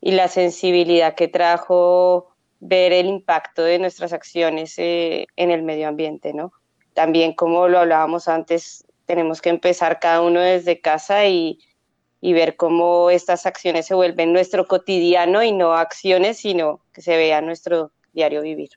la 0.00 0.28
sensibilidad 0.28 1.14
que 1.14 1.28
trajo 1.28 2.28
ver 2.60 2.92
el 2.92 3.06
impacto 3.06 3.62
de 3.62 3.78
nuestras 3.78 4.12
acciones 4.12 4.78
eh, 4.78 5.26
en 5.36 5.50
el 5.50 5.62
medio 5.62 5.88
ambiente, 5.88 6.34
¿no? 6.34 6.52
También, 6.92 7.32
como 7.32 7.68
lo 7.68 7.78
hablábamos 7.78 8.28
antes, 8.28 8.84
tenemos 9.06 9.40
que 9.40 9.48
empezar 9.48 10.00
cada 10.00 10.20
uno 10.20 10.40
desde 10.40 10.82
casa 10.82 11.26
y, 11.26 11.58
y 12.20 12.32
ver 12.34 12.56
cómo 12.56 13.10
estas 13.10 13.46
acciones 13.46 13.86
se 13.86 13.94
vuelven 13.94 14.32
nuestro 14.32 14.66
cotidiano 14.66 15.42
y 15.42 15.52
no 15.52 15.72
acciones, 15.72 16.38
sino 16.38 16.80
que 16.92 17.02
se 17.02 17.16
vea 17.16 17.40
nuestro 17.40 17.90
diario 18.12 18.42
vivir. 18.42 18.70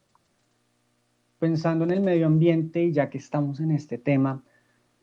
Pensando 1.40 1.86
en 1.86 1.92
el 1.92 2.02
medio 2.02 2.26
ambiente, 2.26 2.92
ya 2.92 3.10
que 3.10 3.18
estamos 3.18 3.60
en 3.60 3.72
este 3.72 3.98
tema, 3.98 4.44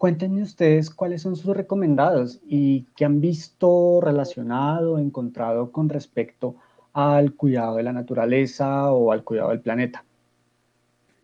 Cuéntenme 0.04 0.42
ustedes 0.42 0.90
cuáles 0.90 1.22
son 1.22 1.34
sus 1.34 1.56
recomendados 1.56 2.38
y 2.46 2.82
qué 2.94 3.06
han 3.06 3.22
visto 3.22 4.02
relacionado, 4.02 4.98
encontrado 4.98 5.72
con 5.72 5.88
respecto 5.88 6.56
al 6.92 7.32
cuidado 7.32 7.76
de 7.76 7.84
la 7.84 7.94
naturaleza 7.94 8.92
o 8.92 9.12
al 9.12 9.24
cuidado 9.24 9.48
del 9.48 9.60
planeta. 9.60 10.04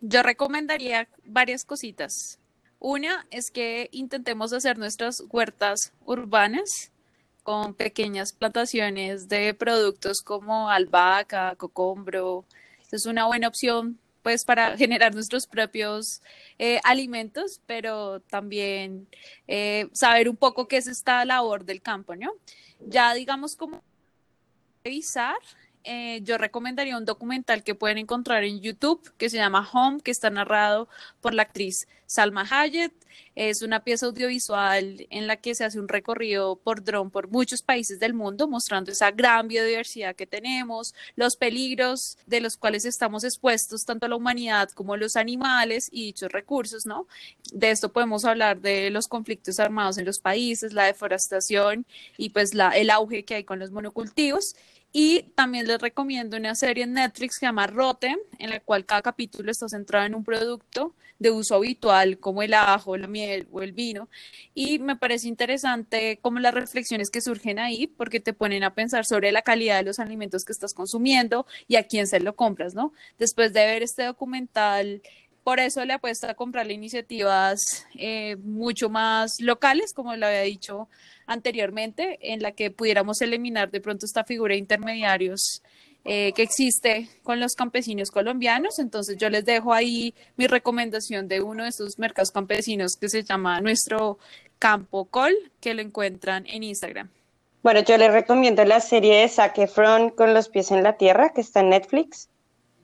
Yo 0.01 0.23
recomendaría 0.23 1.07
varias 1.23 1.63
cositas. 1.63 2.39
Una 2.79 3.27
es 3.29 3.51
que 3.51 3.87
intentemos 3.91 4.51
hacer 4.51 4.79
nuestras 4.79 5.25
huertas 5.29 5.93
urbanas 6.03 6.91
con 7.43 7.75
pequeñas 7.75 8.33
plantaciones 8.33 9.29
de 9.29 9.53
productos 9.53 10.23
como 10.23 10.71
albahaca, 10.71 11.55
cocombro. 11.55 12.45
Es 12.91 13.05
una 13.05 13.27
buena 13.27 13.47
opción 13.47 13.99
pues 14.21 14.45
para 14.45 14.77
generar 14.77 15.13
nuestros 15.13 15.47
propios 15.47 16.21
eh, 16.59 16.79
alimentos, 16.83 17.61
pero 17.65 18.19
también 18.21 19.07
eh, 19.47 19.87
saber 19.93 20.29
un 20.29 20.35
poco 20.35 20.67
qué 20.67 20.77
es 20.77 20.87
esta 20.87 21.25
labor 21.25 21.65
del 21.65 21.81
campo, 21.81 22.15
¿no? 22.15 22.33
Ya 22.79 23.13
digamos 23.13 23.55
como 23.55 23.83
revisar 24.83 25.37
eh, 25.83 26.21
yo 26.23 26.37
recomendaría 26.37 26.97
un 26.97 27.05
documental 27.05 27.63
que 27.63 27.75
pueden 27.75 27.97
encontrar 27.97 28.43
en 28.43 28.61
YouTube 28.61 29.11
que 29.17 29.29
se 29.29 29.37
llama 29.37 29.67
Home, 29.71 30.01
que 30.01 30.11
está 30.11 30.29
narrado 30.29 30.87
por 31.21 31.33
la 31.33 31.43
actriz 31.43 31.87
Salma 32.05 32.45
Hayek. 32.49 32.93
Es 33.35 33.61
una 33.61 33.83
pieza 33.83 34.07
audiovisual 34.07 35.07
en 35.09 35.27
la 35.27 35.37
que 35.37 35.55
se 35.55 35.63
hace 35.63 35.79
un 35.79 35.87
recorrido 35.87 36.57
por 36.57 36.83
dron 36.83 37.09
por 37.09 37.29
muchos 37.29 37.61
países 37.61 37.99
del 37.99 38.13
mundo, 38.13 38.47
mostrando 38.47 38.91
esa 38.91 39.11
gran 39.11 39.47
biodiversidad 39.47 40.15
que 40.15 40.27
tenemos, 40.27 40.93
los 41.15 41.37
peligros 41.37 42.17
de 42.25 42.41
los 42.41 42.57
cuales 42.57 42.83
estamos 42.83 43.23
expuestos 43.23 43.85
tanto 43.85 44.09
la 44.09 44.17
humanidad 44.17 44.69
como 44.71 44.97
los 44.97 45.15
animales 45.15 45.87
y 45.91 46.07
dichos 46.07 46.31
recursos, 46.31 46.85
¿no? 46.85 47.07
De 47.53 47.71
esto 47.71 47.93
podemos 47.93 48.25
hablar 48.25 48.59
de 48.59 48.89
los 48.89 49.07
conflictos 49.07 49.59
armados 49.59 49.97
en 49.97 50.05
los 50.05 50.19
países, 50.19 50.73
la 50.73 50.85
deforestación 50.85 51.85
y 52.17 52.29
pues 52.29 52.53
la, 52.53 52.69
el 52.69 52.89
auge 52.89 53.23
que 53.23 53.35
hay 53.35 53.43
con 53.45 53.59
los 53.59 53.71
monocultivos. 53.71 54.55
Y 54.91 55.23
también 55.35 55.67
les 55.67 55.81
recomiendo 55.81 56.37
una 56.37 56.53
serie 56.55 56.83
en 56.83 56.93
Netflix 56.93 57.35
que 57.35 57.39
se 57.39 57.45
llama 57.45 57.67
Rote, 57.67 58.15
en 58.39 58.49
la 58.49 58.59
cual 58.59 58.85
cada 58.85 59.01
capítulo 59.01 59.49
está 59.51 59.69
centrado 59.69 60.05
en 60.05 60.15
un 60.15 60.23
producto 60.23 60.93
de 61.17 61.29
uso 61.29 61.55
habitual, 61.55 62.17
como 62.17 62.41
el 62.41 62.53
ajo, 62.53 62.97
la 62.97 63.07
miel 63.07 63.47
o 63.51 63.61
el 63.61 63.73
vino. 63.73 64.09
Y 64.55 64.79
me 64.79 64.95
parece 64.95 65.27
interesante 65.27 66.17
como 66.19 66.39
las 66.39 66.53
reflexiones 66.53 67.11
que 67.11 67.21
surgen 67.21 67.59
ahí, 67.59 67.85
porque 67.87 68.19
te 68.19 68.33
ponen 68.33 68.63
a 68.63 68.73
pensar 68.73 69.05
sobre 69.05 69.31
la 69.31 69.43
calidad 69.43 69.77
de 69.77 69.83
los 69.83 69.99
alimentos 69.99 70.43
que 70.43 70.51
estás 70.51 70.73
consumiendo 70.73 71.45
y 71.67 71.75
a 71.75 71.83
quién 71.83 72.07
se 72.07 72.19
lo 72.19 72.35
compras, 72.35 72.73
¿no? 72.73 72.91
Después 73.19 73.53
de 73.53 73.65
ver 73.65 73.83
este 73.83 74.03
documental, 74.03 75.03
por 75.43 75.59
eso 75.59 75.83
le 75.85 75.93
apuesto 75.93 76.27
a 76.27 76.33
comprarle 76.33 76.73
iniciativas 76.73 77.85
eh, 77.95 78.35
mucho 78.43 78.89
más 78.89 79.39
locales, 79.39 79.93
como 79.93 80.15
lo 80.15 80.27
había 80.27 80.41
dicho 80.41 80.87
anteriormente, 81.25 82.19
en 82.21 82.41
la 82.41 82.51
que 82.51 82.71
pudiéramos 82.71 83.21
eliminar 83.21 83.71
de 83.71 83.81
pronto 83.81 84.05
esta 84.05 84.23
figura 84.23 84.53
de 84.53 84.59
intermediarios 84.59 85.61
eh, 86.03 86.33
que 86.33 86.41
existe 86.41 87.09
con 87.21 87.39
los 87.39 87.53
campesinos 87.53 88.09
colombianos. 88.09 88.79
Entonces 88.79 89.17
yo 89.17 89.29
les 89.29 89.45
dejo 89.45 89.73
ahí 89.73 90.15
mi 90.35 90.47
recomendación 90.47 91.27
de 91.27 91.41
uno 91.41 91.63
de 91.63 91.69
estos 91.69 91.99
mercados 91.99 92.31
campesinos 92.31 92.95
que 92.99 93.07
se 93.07 93.23
llama 93.23 93.61
Nuestro 93.61 94.17
Campo 94.57 95.05
Col, 95.05 95.33
que 95.59 95.73
lo 95.73 95.81
encuentran 95.81 96.45
en 96.47 96.63
Instagram. 96.63 97.09
Bueno, 97.61 97.81
yo 97.81 97.95
les 97.97 98.11
recomiendo 98.11 98.65
la 98.65 98.79
serie 98.79 99.21
de 99.21 99.29
Zac 99.29 99.59
Efron 99.59 100.09
con 100.09 100.33
los 100.33 100.49
pies 100.49 100.71
en 100.71 100.81
la 100.81 100.97
tierra, 100.97 101.33
que 101.33 101.41
está 101.41 101.59
en 101.59 101.69
Netflix, 101.69 102.27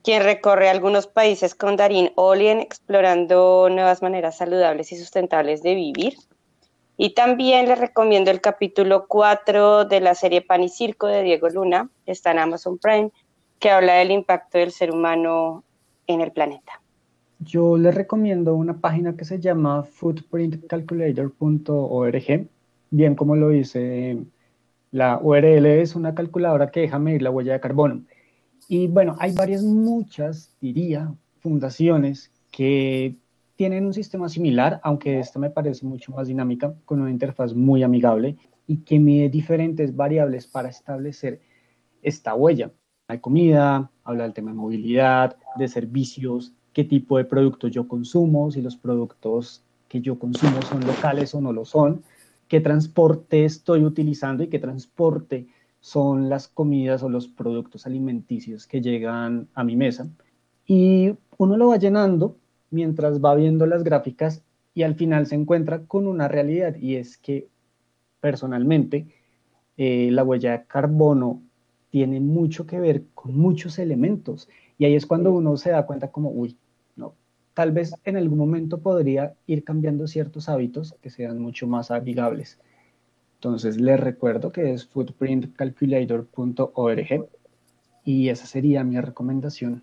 quien 0.02 0.22
recorre 0.22 0.68
algunos 0.68 1.06
países 1.06 1.54
con 1.54 1.76
Darín 1.76 2.10
Olien 2.14 2.60
explorando 2.60 3.68
nuevas 3.70 4.02
maneras 4.02 4.36
saludables 4.38 4.92
y 4.92 4.96
sustentables 4.96 5.62
de 5.62 5.74
vivir. 5.74 6.14
Y 6.96 7.14
también 7.14 7.68
les 7.68 7.78
recomiendo 7.78 8.30
el 8.30 8.40
capítulo 8.40 9.06
4 9.06 9.84
de 9.84 10.00
la 10.00 10.14
serie 10.14 10.42
Pan 10.42 10.64
y 10.64 10.68
Circo 10.68 11.06
de 11.06 11.22
Diego 11.22 11.48
Luna, 11.48 11.88
está 12.06 12.32
en 12.32 12.40
Amazon 12.40 12.78
Prime, 12.78 13.12
que 13.58 13.70
habla 13.70 13.94
del 13.94 14.10
impacto 14.10 14.58
del 14.58 14.72
ser 14.72 14.90
humano 14.90 15.64
en 16.06 16.20
el 16.20 16.32
planeta. 16.32 16.80
yo 17.38 17.76
les 17.76 17.94
recomiendo 17.94 18.56
una 18.56 18.80
página 18.80 19.16
que 19.16 19.24
se 19.24 19.38
llama 19.38 19.84
footprintcalculator.org, 19.84 22.48
bien 22.90 23.14
como 23.14 23.36
lo 23.36 23.50
dice 23.50 24.18
la 24.90 25.20
URL, 25.22 25.66
es 25.66 25.94
una 25.94 26.14
calculadora 26.14 26.70
que 26.70 26.80
deja 26.80 26.98
medir 26.98 27.22
la 27.22 27.30
huella 27.30 27.52
de 27.52 27.60
carbono. 27.60 28.02
Y 28.68 28.86
bueno, 28.86 29.16
hay 29.18 29.32
varias, 29.32 29.62
muchas, 29.62 30.54
diría, 30.60 31.14
fundaciones 31.40 32.30
que 32.50 33.16
tienen 33.56 33.86
un 33.86 33.94
sistema 33.94 34.28
similar, 34.28 34.78
aunque 34.84 35.18
esta 35.18 35.38
me 35.38 35.48
parece 35.48 35.86
mucho 35.86 36.12
más 36.12 36.28
dinámica, 36.28 36.74
con 36.84 37.00
una 37.00 37.10
interfaz 37.10 37.54
muy 37.54 37.82
amigable 37.82 38.36
y 38.66 38.76
que 38.78 38.98
mide 38.98 39.30
diferentes 39.30 39.96
variables 39.96 40.46
para 40.46 40.68
establecer 40.68 41.40
esta 42.02 42.34
huella. 42.34 42.70
Hay 43.08 43.20
comida, 43.20 43.90
habla 44.04 44.24
del 44.24 44.34
tema 44.34 44.50
de 44.50 44.58
movilidad, 44.58 45.36
de 45.56 45.66
servicios, 45.66 46.52
qué 46.74 46.84
tipo 46.84 47.16
de 47.16 47.24
productos 47.24 47.70
yo 47.70 47.88
consumo, 47.88 48.50
si 48.50 48.60
los 48.60 48.76
productos 48.76 49.64
que 49.88 50.02
yo 50.02 50.18
consumo 50.18 50.60
son 50.60 50.86
locales 50.86 51.34
o 51.34 51.40
no 51.40 51.54
lo 51.54 51.64
son, 51.64 52.02
qué 52.48 52.60
transporte 52.60 53.46
estoy 53.46 53.82
utilizando 53.82 54.44
y 54.44 54.48
qué 54.48 54.58
transporte 54.58 55.46
son 55.88 56.28
las 56.28 56.48
comidas 56.48 57.02
o 57.02 57.08
los 57.08 57.28
productos 57.28 57.86
alimenticios 57.86 58.66
que 58.66 58.82
llegan 58.82 59.48
a 59.54 59.64
mi 59.64 59.74
mesa. 59.74 60.06
Y 60.66 61.14
uno 61.38 61.56
lo 61.56 61.68
va 61.68 61.78
llenando 61.78 62.36
mientras 62.70 63.24
va 63.24 63.34
viendo 63.34 63.64
las 63.64 63.84
gráficas 63.84 64.42
y 64.74 64.82
al 64.82 64.96
final 64.96 65.26
se 65.26 65.34
encuentra 65.34 65.86
con 65.86 66.06
una 66.06 66.28
realidad 66.28 66.76
y 66.76 66.96
es 66.96 67.16
que 67.16 67.48
personalmente 68.20 69.06
eh, 69.78 70.10
la 70.10 70.24
huella 70.24 70.52
de 70.52 70.64
carbono 70.66 71.40
tiene 71.88 72.20
mucho 72.20 72.66
que 72.66 72.80
ver 72.80 73.04
con 73.14 73.34
muchos 73.34 73.78
elementos 73.78 74.46
y 74.76 74.84
ahí 74.84 74.94
es 74.94 75.06
cuando 75.06 75.32
uno 75.32 75.56
se 75.56 75.70
da 75.70 75.86
cuenta 75.86 76.08
como, 76.08 76.30
uy, 76.30 76.58
no, 76.96 77.14
tal 77.54 77.72
vez 77.72 77.94
en 78.04 78.18
algún 78.18 78.38
momento 78.38 78.78
podría 78.78 79.34
ir 79.46 79.64
cambiando 79.64 80.06
ciertos 80.06 80.50
hábitos 80.50 80.94
que 81.00 81.08
sean 81.08 81.38
mucho 81.38 81.66
más 81.66 81.90
amigables. 81.90 82.58
Entonces 83.38 83.80
les 83.80 83.98
recuerdo 83.98 84.52
que 84.52 84.72
es 84.72 84.86
footprintcalculator.org 84.86 87.28
y 88.04 88.28
esa 88.28 88.46
sería 88.46 88.84
mi 88.84 89.00
recomendación. 89.00 89.82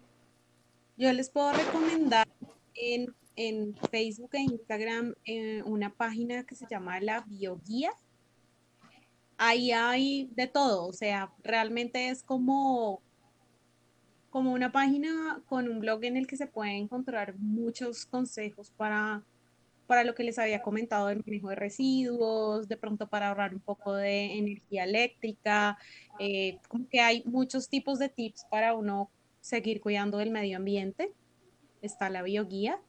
Yo 0.97 1.11
les 1.13 1.29
puedo 1.29 1.51
recomendar 1.51 2.25
en, 2.73 3.13
Facebook 3.91 4.29
e 4.33 4.39
Instagram 4.39 5.13
eh, 5.25 5.61
una 5.65 5.89
página 5.89 6.45
que 6.45 6.55
se 6.55 6.65
llama 6.69 7.01
La 7.01 7.19
Bioguía 7.21 7.91
ahí 9.37 9.71
hay 9.71 10.29
de 10.35 10.47
todo, 10.47 10.87
o 10.87 10.93
sea, 10.93 11.31
realmente 11.43 12.09
es 12.09 12.23
como, 12.23 13.01
como 14.29 14.53
una 14.53 14.71
página 14.71 15.41
con 15.47 15.69
un 15.69 15.79
blog 15.79 16.03
en 16.05 16.17
el 16.17 16.27
que 16.27 16.37
se 16.37 16.47
pueden 16.47 16.75
encontrar 16.75 17.35
muchos 17.37 18.05
consejos 18.05 18.71
para, 18.71 19.23
para 19.87 20.03
lo 20.03 20.15
que 20.15 20.23
les 20.23 20.39
había 20.39 20.61
comentado 20.61 21.07
del 21.07 21.23
manejo 21.25 21.49
de 21.49 21.55
residuos, 21.55 22.67
de 22.67 22.77
pronto 22.77 23.07
para 23.07 23.29
ahorrar 23.29 23.53
un 23.53 23.61
poco 23.61 23.93
de 23.93 24.37
energía 24.37 24.83
eléctrica, 24.83 25.77
eh, 26.19 26.59
como 26.67 26.87
que 26.89 27.01
hay 27.01 27.23
muchos 27.25 27.69
tipos 27.69 27.99
de 27.99 28.09
tips 28.09 28.45
para 28.49 28.73
uno 28.73 29.09
seguir 29.41 29.79
cuidando 29.81 30.17
del 30.17 30.31
medio 30.31 30.57
ambiente. 30.57 31.11
Está 31.81 32.09
la 32.09 32.23
bioguía. 32.23 32.79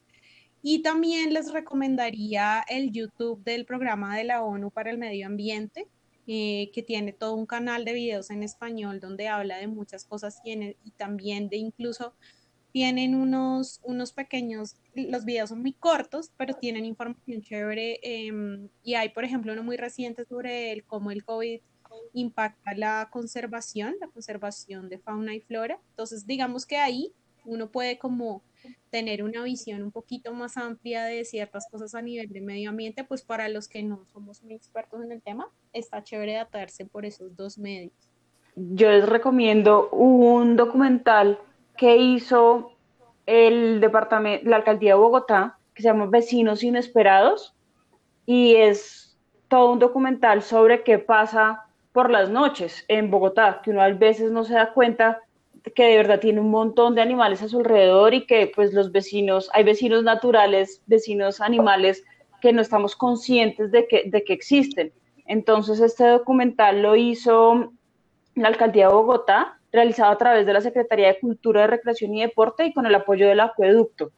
Y 0.63 0.83
también 0.83 1.33
les 1.33 1.53
recomendaría 1.53 2.65
el 2.69 2.91
YouTube 2.91 3.45
del 3.45 3.67
programa 3.67 4.17
de 4.17 4.25
la 4.25 4.43
ONU 4.43 4.71
para 4.71 4.91
el 4.91 4.99
medio 4.99 5.27
ambiente, 5.27 5.87
eh, 6.27 6.71
que 6.73 6.83
tiene 6.83 7.13
todo 7.13 7.35
un 7.35 7.47
canal 7.47 7.85
de 7.85 7.93
videos 7.93 8.31
en 8.31 8.43
español 8.43 8.99
donde 8.99 9.29
habla 9.29 9.59
de 9.59 9.69
muchas 9.69 10.05
cosas 10.05 10.41
y, 10.45 10.75
también 10.97 11.49
de 11.49 11.57
incluso 11.59 12.15
tienen 12.77 13.15
unos, 13.15 13.81
unos 13.85 14.12
pequeños, 14.12 14.77
los 14.95 15.25
videos 15.25 15.49
son 15.49 15.62
muy 15.62 15.73
cortos, 15.73 16.31
pero 16.37 16.53
tienen 16.53 16.85
información 16.85 17.41
chévere 17.41 18.01
em, 18.03 18.69
y 18.83 18.97
hay, 18.97 19.09
por 19.09 19.25
ejemplo, 19.25 19.55
uno 19.55 19.62
muy 19.62 19.79
reciente 19.79 20.27
sobre 20.27 20.73
el, 20.73 20.85
cómo 20.85 21.11
el 21.11 21.25
COVID 21.25 21.59
impacta 22.12 22.75
la 22.75 23.09
conservación, 23.11 23.95
la 23.99 24.09
conservación 24.09 24.91
de 24.91 24.99
fauna 24.99 25.35
y 25.35 25.41
flora. 25.41 25.79
Entonces, 25.89 26.27
digamos 26.27 26.67
que 26.67 26.77
ahí 26.77 27.15
uno 27.47 27.71
puede 27.71 27.97
como 27.97 28.43
tener 28.91 29.23
una 29.23 29.43
visión 29.43 29.83
un 29.83 29.91
poquito 29.91 30.35
más 30.35 30.59
amplia 30.59 31.05
de 31.05 31.25
ciertas 31.25 31.67
cosas 31.71 31.95
a 31.95 32.03
nivel 32.03 32.29
de 32.29 32.43
medio 32.43 32.69
ambiente, 32.69 33.05
pues 33.05 33.23
para 33.23 33.49
los 33.49 33.69
que 33.69 33.83
no 33.83 34.05
somos 34.12 34.43
muy 34.43 34.53
expertos 34.53 35.03
en 35.03 35.12
el 35.12 35.23
tema, 35.23 35.49
está 35.73 36.05
chévere 36.05 36.37
atarse 36.37 36.85
por 36.85 37.07
esos 37.07 37.35
dos 37.37 37.57
medios. 37.57 37.95
Yo 38.55 38.91
les 38.91 39.09
recomiendo 39.09 39.89
un 39.89 40.57
documental 40.57 41.39
que 41.77 41.97
hizo 41.97 42.73
el 43.27 43.81
departamento, 43.81 44.49
la 44.49 44.57
alcaldía 44.57 44.95
de 44.95 45.01
Bogotá, 45.01 45.59
que 45.75 45.83
se 45.83 45.89
llama 45.89 46.07
Vecinos 46.07 46.62
Inesperados, 46.62 47.55
y 48.25 48.55
es 48.57 49.19
todo 49.49 49.73
un 49.73 49.79
documental 49.79 50.43
sobre 50.43 50.83
qué 50.83 50.99
pasa 50.99 51.67
por 51.93 52.11
las 52.11 52.29
noches 52.29 52.85
en 52.89 53.11
Bogotá, 53.11 53.61
que 53.62 53.71
uno 53.71 53.83
a 53.83 53.89
veces 53.89 54.31
no 54.31 54.45
se 54.45 54.55
da 54.55 54.73
cuenta 54.73 55.23
que 55.75 55.85
de 55.85 55.97
verdad 55.97 56.21
tiene 56.21 56.41
un 56.41 56.51
montón 56.51 56.95
de 56.95 57.03
animales 57.03 57.43
a 57.43 57.49
su 57.49 57.59
alrededor 57.59 58.15
y 58.15 58.27
que 58.27 58.53
pues 58.55 58.73
los 58.73 58.93
vecinos, 58.93 59.51
hay 59.53 59.65
vecinos 59.65 60.05
naturales, 60.05 60.83
vecinos 60.87 61.41
animales 61.41 62.05
que 62.41 62.53
no 62.53 62.62
estamos 62.62 62.95
conscientes 62.95 63.73
de 63.73 63.89
que, 63.89 64.05
de 64.07 64.25
que 64.25 64.33
existen. 64.33 64.93
Entonces 65.27 65.81
este 65.81 66.07
documental 66.07 66.83
lo 66.83 66.95
hizo 66.95 67.73
la 68.35 68.49
Alcaldía 68.49 68.89
de 68.89 68.95
Bogotá, 68.95 69.56
realizado 69.77 70.11
a 70.11 70.19
través 70.19 70.47
de 70.47 70.53
la 70.53 70.61
Secretaría 70.61 71.09
de 71.09 71.21
Cultura, 71.21 71.61
de 71.61 71.67
Recreación 71.69 72.15
y 72.15 72.23
Deporte 72.23 72.67
y 72.67 72.73
con 72.73 72.87
el 72.87 72.95
apoyo 72.95 73.29
del 73.29 73.41
acueducto. 73.41 74.11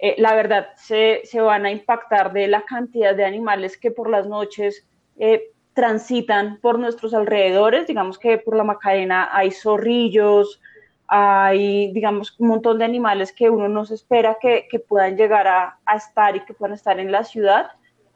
Eh, 0.00 0.16
la 0.18 0.34
verdad, 0.34 0.70
se, 0.74 1.20
se, 1.24 1.40
van 1.40 1.64
a 1.64 1.70
impactar 1.70 2.32
de 2.32 2.48
la 2.48 2.62
cantidad 2.62 3.14
de 3.14 3.24
animales 3.24 3.76
que 3.76 3.92
por 3.92 4.10
las 4.10 4.26
noches 4.26 4.84
eh, 5.16 5.52
transitan 5.74 6.58
por 6.60 6.80
nuestros 6.80 7.14
alrededores. 7.14 7.86
Digamos 7.86 8.18
que 8.18 8.38
por 8.38 8.56
la 8.56 8.64
Macarena 8.64 9.28
hay 9.32 9.52
zorrillos, 9.52 10.60
hay, 11.06 11.92
digamos, 11.92 12.34
un 12.40 12.48
montón 12.48 12.78
de 12.78 12.84
animales 12.84 13.32
que 13.32 13.50
uno 13.50 13.68
no 13.68 13.84
se 13.84 13.94
espera 13.94 14.38
que, 14.40 14.66
que 14.70 14.80
puedan 14.80 15.16
llegar 15.16 15.46
a, 15.46 15.78
a, 15.84 15.96
estar 15.96 16.34
y 16.34 16.44
que 16.44 16.54
puedan 16.54 16.74
estar 16.74 16.98
en 16.98 17.12
la 17.12 17.22
ciudad. 17.22 17.70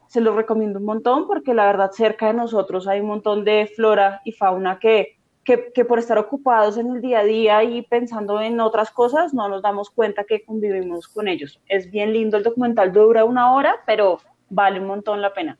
Se 0.09 0.21
los 0.21 0.35
recomiendo 0.35 0.79
un 0.79 0.87
montón 0.87 1.27
porque 1.27 1.55
la 1.55 1.67
verdad 1.67 1.91
cerca 1.93 2.29
de 2.29 2.35
nosotros 2.35 2.89
hay 2.89 3.01
un 3.01 3.09
montón 3.09 3.45
de 3.45 3.71
flora 3.77 4.23
y 4.25 4.33
fauna 4.33 4.79
que, 4.79 5.16
que, 5.47 5.85
por 5.85 6.01
estar 6.01 6.19
ocupados 6.19 6.77
en 6.77 6.91
el 6.91 7.01
día 7.01 7.21
a 7.21 7.25
día 7.25 7.63
y 7.63 7.83
pensando 7.83 8.41
en 8.41 8.59
otras 8.59 8.91
cosas 8.91 9.33
no 9.33 9.49
nos 9.49 9.63
damos 9.63 9.91
cuenta 9.91 10.25
que 10.25 10.45
convivimos 10.45 11.07
con 11.07 11.29
ellos. 11.29 11.61
Es 11.69 11.89
bien 11.89 12.13
lindo 12.13 12.37
el 12.37 12.43
documental, 12.43 12.93
dura 12.93 13.25
una 13.25 13.55
hora, 13.55 13.77
pero 13.87 14.19
vale 14.51 14.81
un 14.81 14.89
montón 14.89 15.23
la 15.23 15.33
pena. 15.33 15.57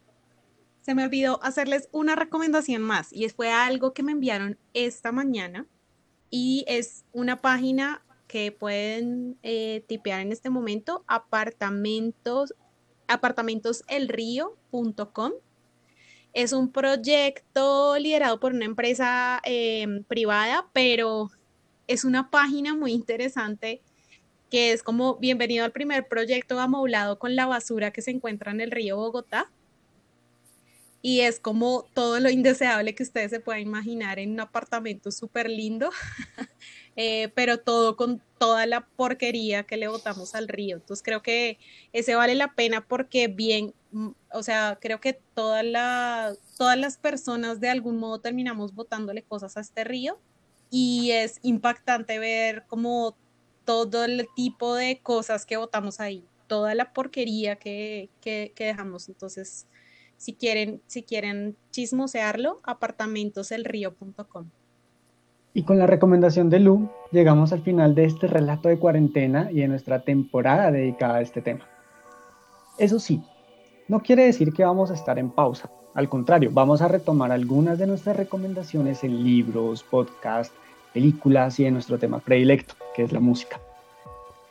Se 0.81 0.97
me 0.97 1.05
olvidó 1.05 1.39
hacerles 1.43 1.89
una 1.93 2.17
recomendación 2.17 2.83
más 2.83 3.13
y 3.13 3.29
fue 3.29 3.53
algo 3.53 3.93
que 3.93 4.03
me 4.03 4.11
enviaron 4.11 4.59
esta 4.75 5.13
mañana 5.13 5.67
y 6.31 6.65
es 6.67 7.05
una 7.13 7.41
página 7.41 8.03
que 8.27 8.51
pueden 8.51 9.39
eh, 9.45 9.85
tipear 9.87 10.21
en 10.21 10.33
este 10.33 10.51
momento, 10.51 11.05
apartamentos, 11.07 12.55
apartamentoselrío.com. 13.07 15.33
Es 16.37 16.53
un 16.53 16.71
proyecto 16.71 17.97
liderado 17.97 18.39
por 18.39 18.53
una 18.53 18.67
empresa 18.67 19.41
em, 19.43 20.05
privada, 20.05 20.69
pero 20.75 21.31
es 21.87 22.05
una 22.05 22.31
página 22.31 22.75
muy 22.75 22.93
interesante 22.93 23.81
que 24.51 24.73
es 24.73 24.83
como 24.83 25.17
bienvenido 25.17 25.65
al 25.65 25.73
primer 25.73 26.09
proyecto 26.09 26.61
amoblado 26.61 27.19
con 27.19 27.37
la 27.37 27.47
basura 27.47 27.91
que 27.91 28.03
se 28.03 28.11
encuentra 28.11 28.53
en 28.53 28.61
el 28.61 28.71
río 28.71 28.99
Bogotá 28.99 29.51
y 31.07 31.21
es 31.21 31.39
como 31.39 31.87
todo 31.95 32.19
lo 32.19 32.31
indeseable 32.31 32.97
que 32.97 33.05
ustedes 33.05 33.31
se 33.31 33.39
puedan 33.39 33.63
imaginar 33.63 34.19
en 34.19 34.33
un 34.33 34.41
apartamento 34.41 35.13
súper 35.13 35.49
lindo, 35.49 35.91
eh, 36.97 37.31
pero 37.35 37.61
todo 37.61 37.97
con 37.97 38.21
toda 38.39 38.67
la 38.67 38.81
porquería 38.85 39.63
que 39.63 39.77
le 39.77 39.87
botamos 39.87 40.35
al 40.35 40.49
río. 40.49 40.79
Entonces 40.79 41.05
creo 41.05 41.23
que 41.23 41.59
ese 41.93 42.17
vale 42.17 42.35
la 42.35 42.55
pena 42.55 42.85
porque 42.85 43.29
bien, 43.29 43.73
o 44.33 44.43
sea, 44.43 44.79
creo 44.81 45.01
que 45.01 45.19
toda 45.35 45.63
la, 45.63 46.35
todas 46.59 46.79
las 46.79 46.97
personas 46.97 47.61
de 47.61 47.71
algún 47.71 47.99
modo 47.99 48.21
terminamos 48.21 48.75
botándole 48.75 49.23
cosas 49.23 49.57
a 49.57 49.61
este 49.61 49.85
río 49.85 50.19
y 50.71 51.13
es 51.13 51.39
impactante 51.43 52.19
ver 52.19 52.65
como 52.67 53.17
todo 53.65 54.05
el 54.05 54.29
tipo 54.35 54.75
de 54.75 55.01
cosas 55.03 55.47
que 55.47 55.57
botamos 55.57 56.01
ahí, 56.01 56.25
toda 56.47 56.75
la 56.75 56.93
porquería 56.93 57.57
que, 57.57 58.11
que, 58.21 58.53
que 58.55 58.67
dejamos. 58.67 59.09
Entonces, 59.09 59.67
si 60.17 60.35
quieren, 60.35 60.81
si 60.87 61.03
quieren 61.03 61.57
chismosearlo, 61.71 62.61
apartamentoselrío.com. 62.65 64.51
Y 65.55 65.63
con 65.63 65.79
la 65.79 65.87
recomendación 65.87 66.51
de 66.51 66.61
Lu, 66.61 66.91
llegamos 67.13 67.53
al 67.53 67.63
final 67.63 67.95
de 67.95 68.05
este 68.05 68.27
relato 68.27 68.69
de 68.69 68.79
cuarentena 68.79 69.51
y 69.51 69.61
de 69.61 69.69
nuestra 69.69 70.01
temporada 70.01 70.71
dedicada 70.71 71.17
a 71.17 71.21
este 71.23 71.41
tema. 71.41 71.67
Eso 72.79 72.99
sí, 72.99 73.23
no 73.89 74.01
quiere 74.01 74.25
decir 74.25 74.53
que 74.53 74.65
vamos 74.65 74.91
a 74.91 74.95
estar 74.95 75.19
en 75.19 75.31
pausa. 75.31 75.71
Al 75.95 76.09
contrario, 76.09 76.51
vamos 76.53 76.83
a 76.83 76.89
retomar 76.89 77.33
algunas 77.33 77.79
de 77.79 77.87
nuestras 77.87 78.17
recomendaciones 78.17 79.05
en 79.05 79.25
libros, 79.25 79.83
podcasts, 79.83 80.55
películas 80.93 81.59
y 81.61 81.67
en 81.67 81.75
nuestro 81.75 81.99
tema 81.99 82.19
predilecto, 82.19 82.75
que 82.95 83.05
es 83.05 83.13
la 83.13 83.21
música. 83.21 83.61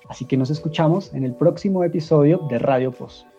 Así 0.08 0.26
que 0.26 0.38
nos 0.38 0.50
escuchamos 0.50 1.14
en 1.14 1.24
el 1.24 1.34
próximo 1.34 1.84
episodio 1.84 2.40
de 2.50 2.60
Radio 2.60 2.92
Post. 2.92 3.35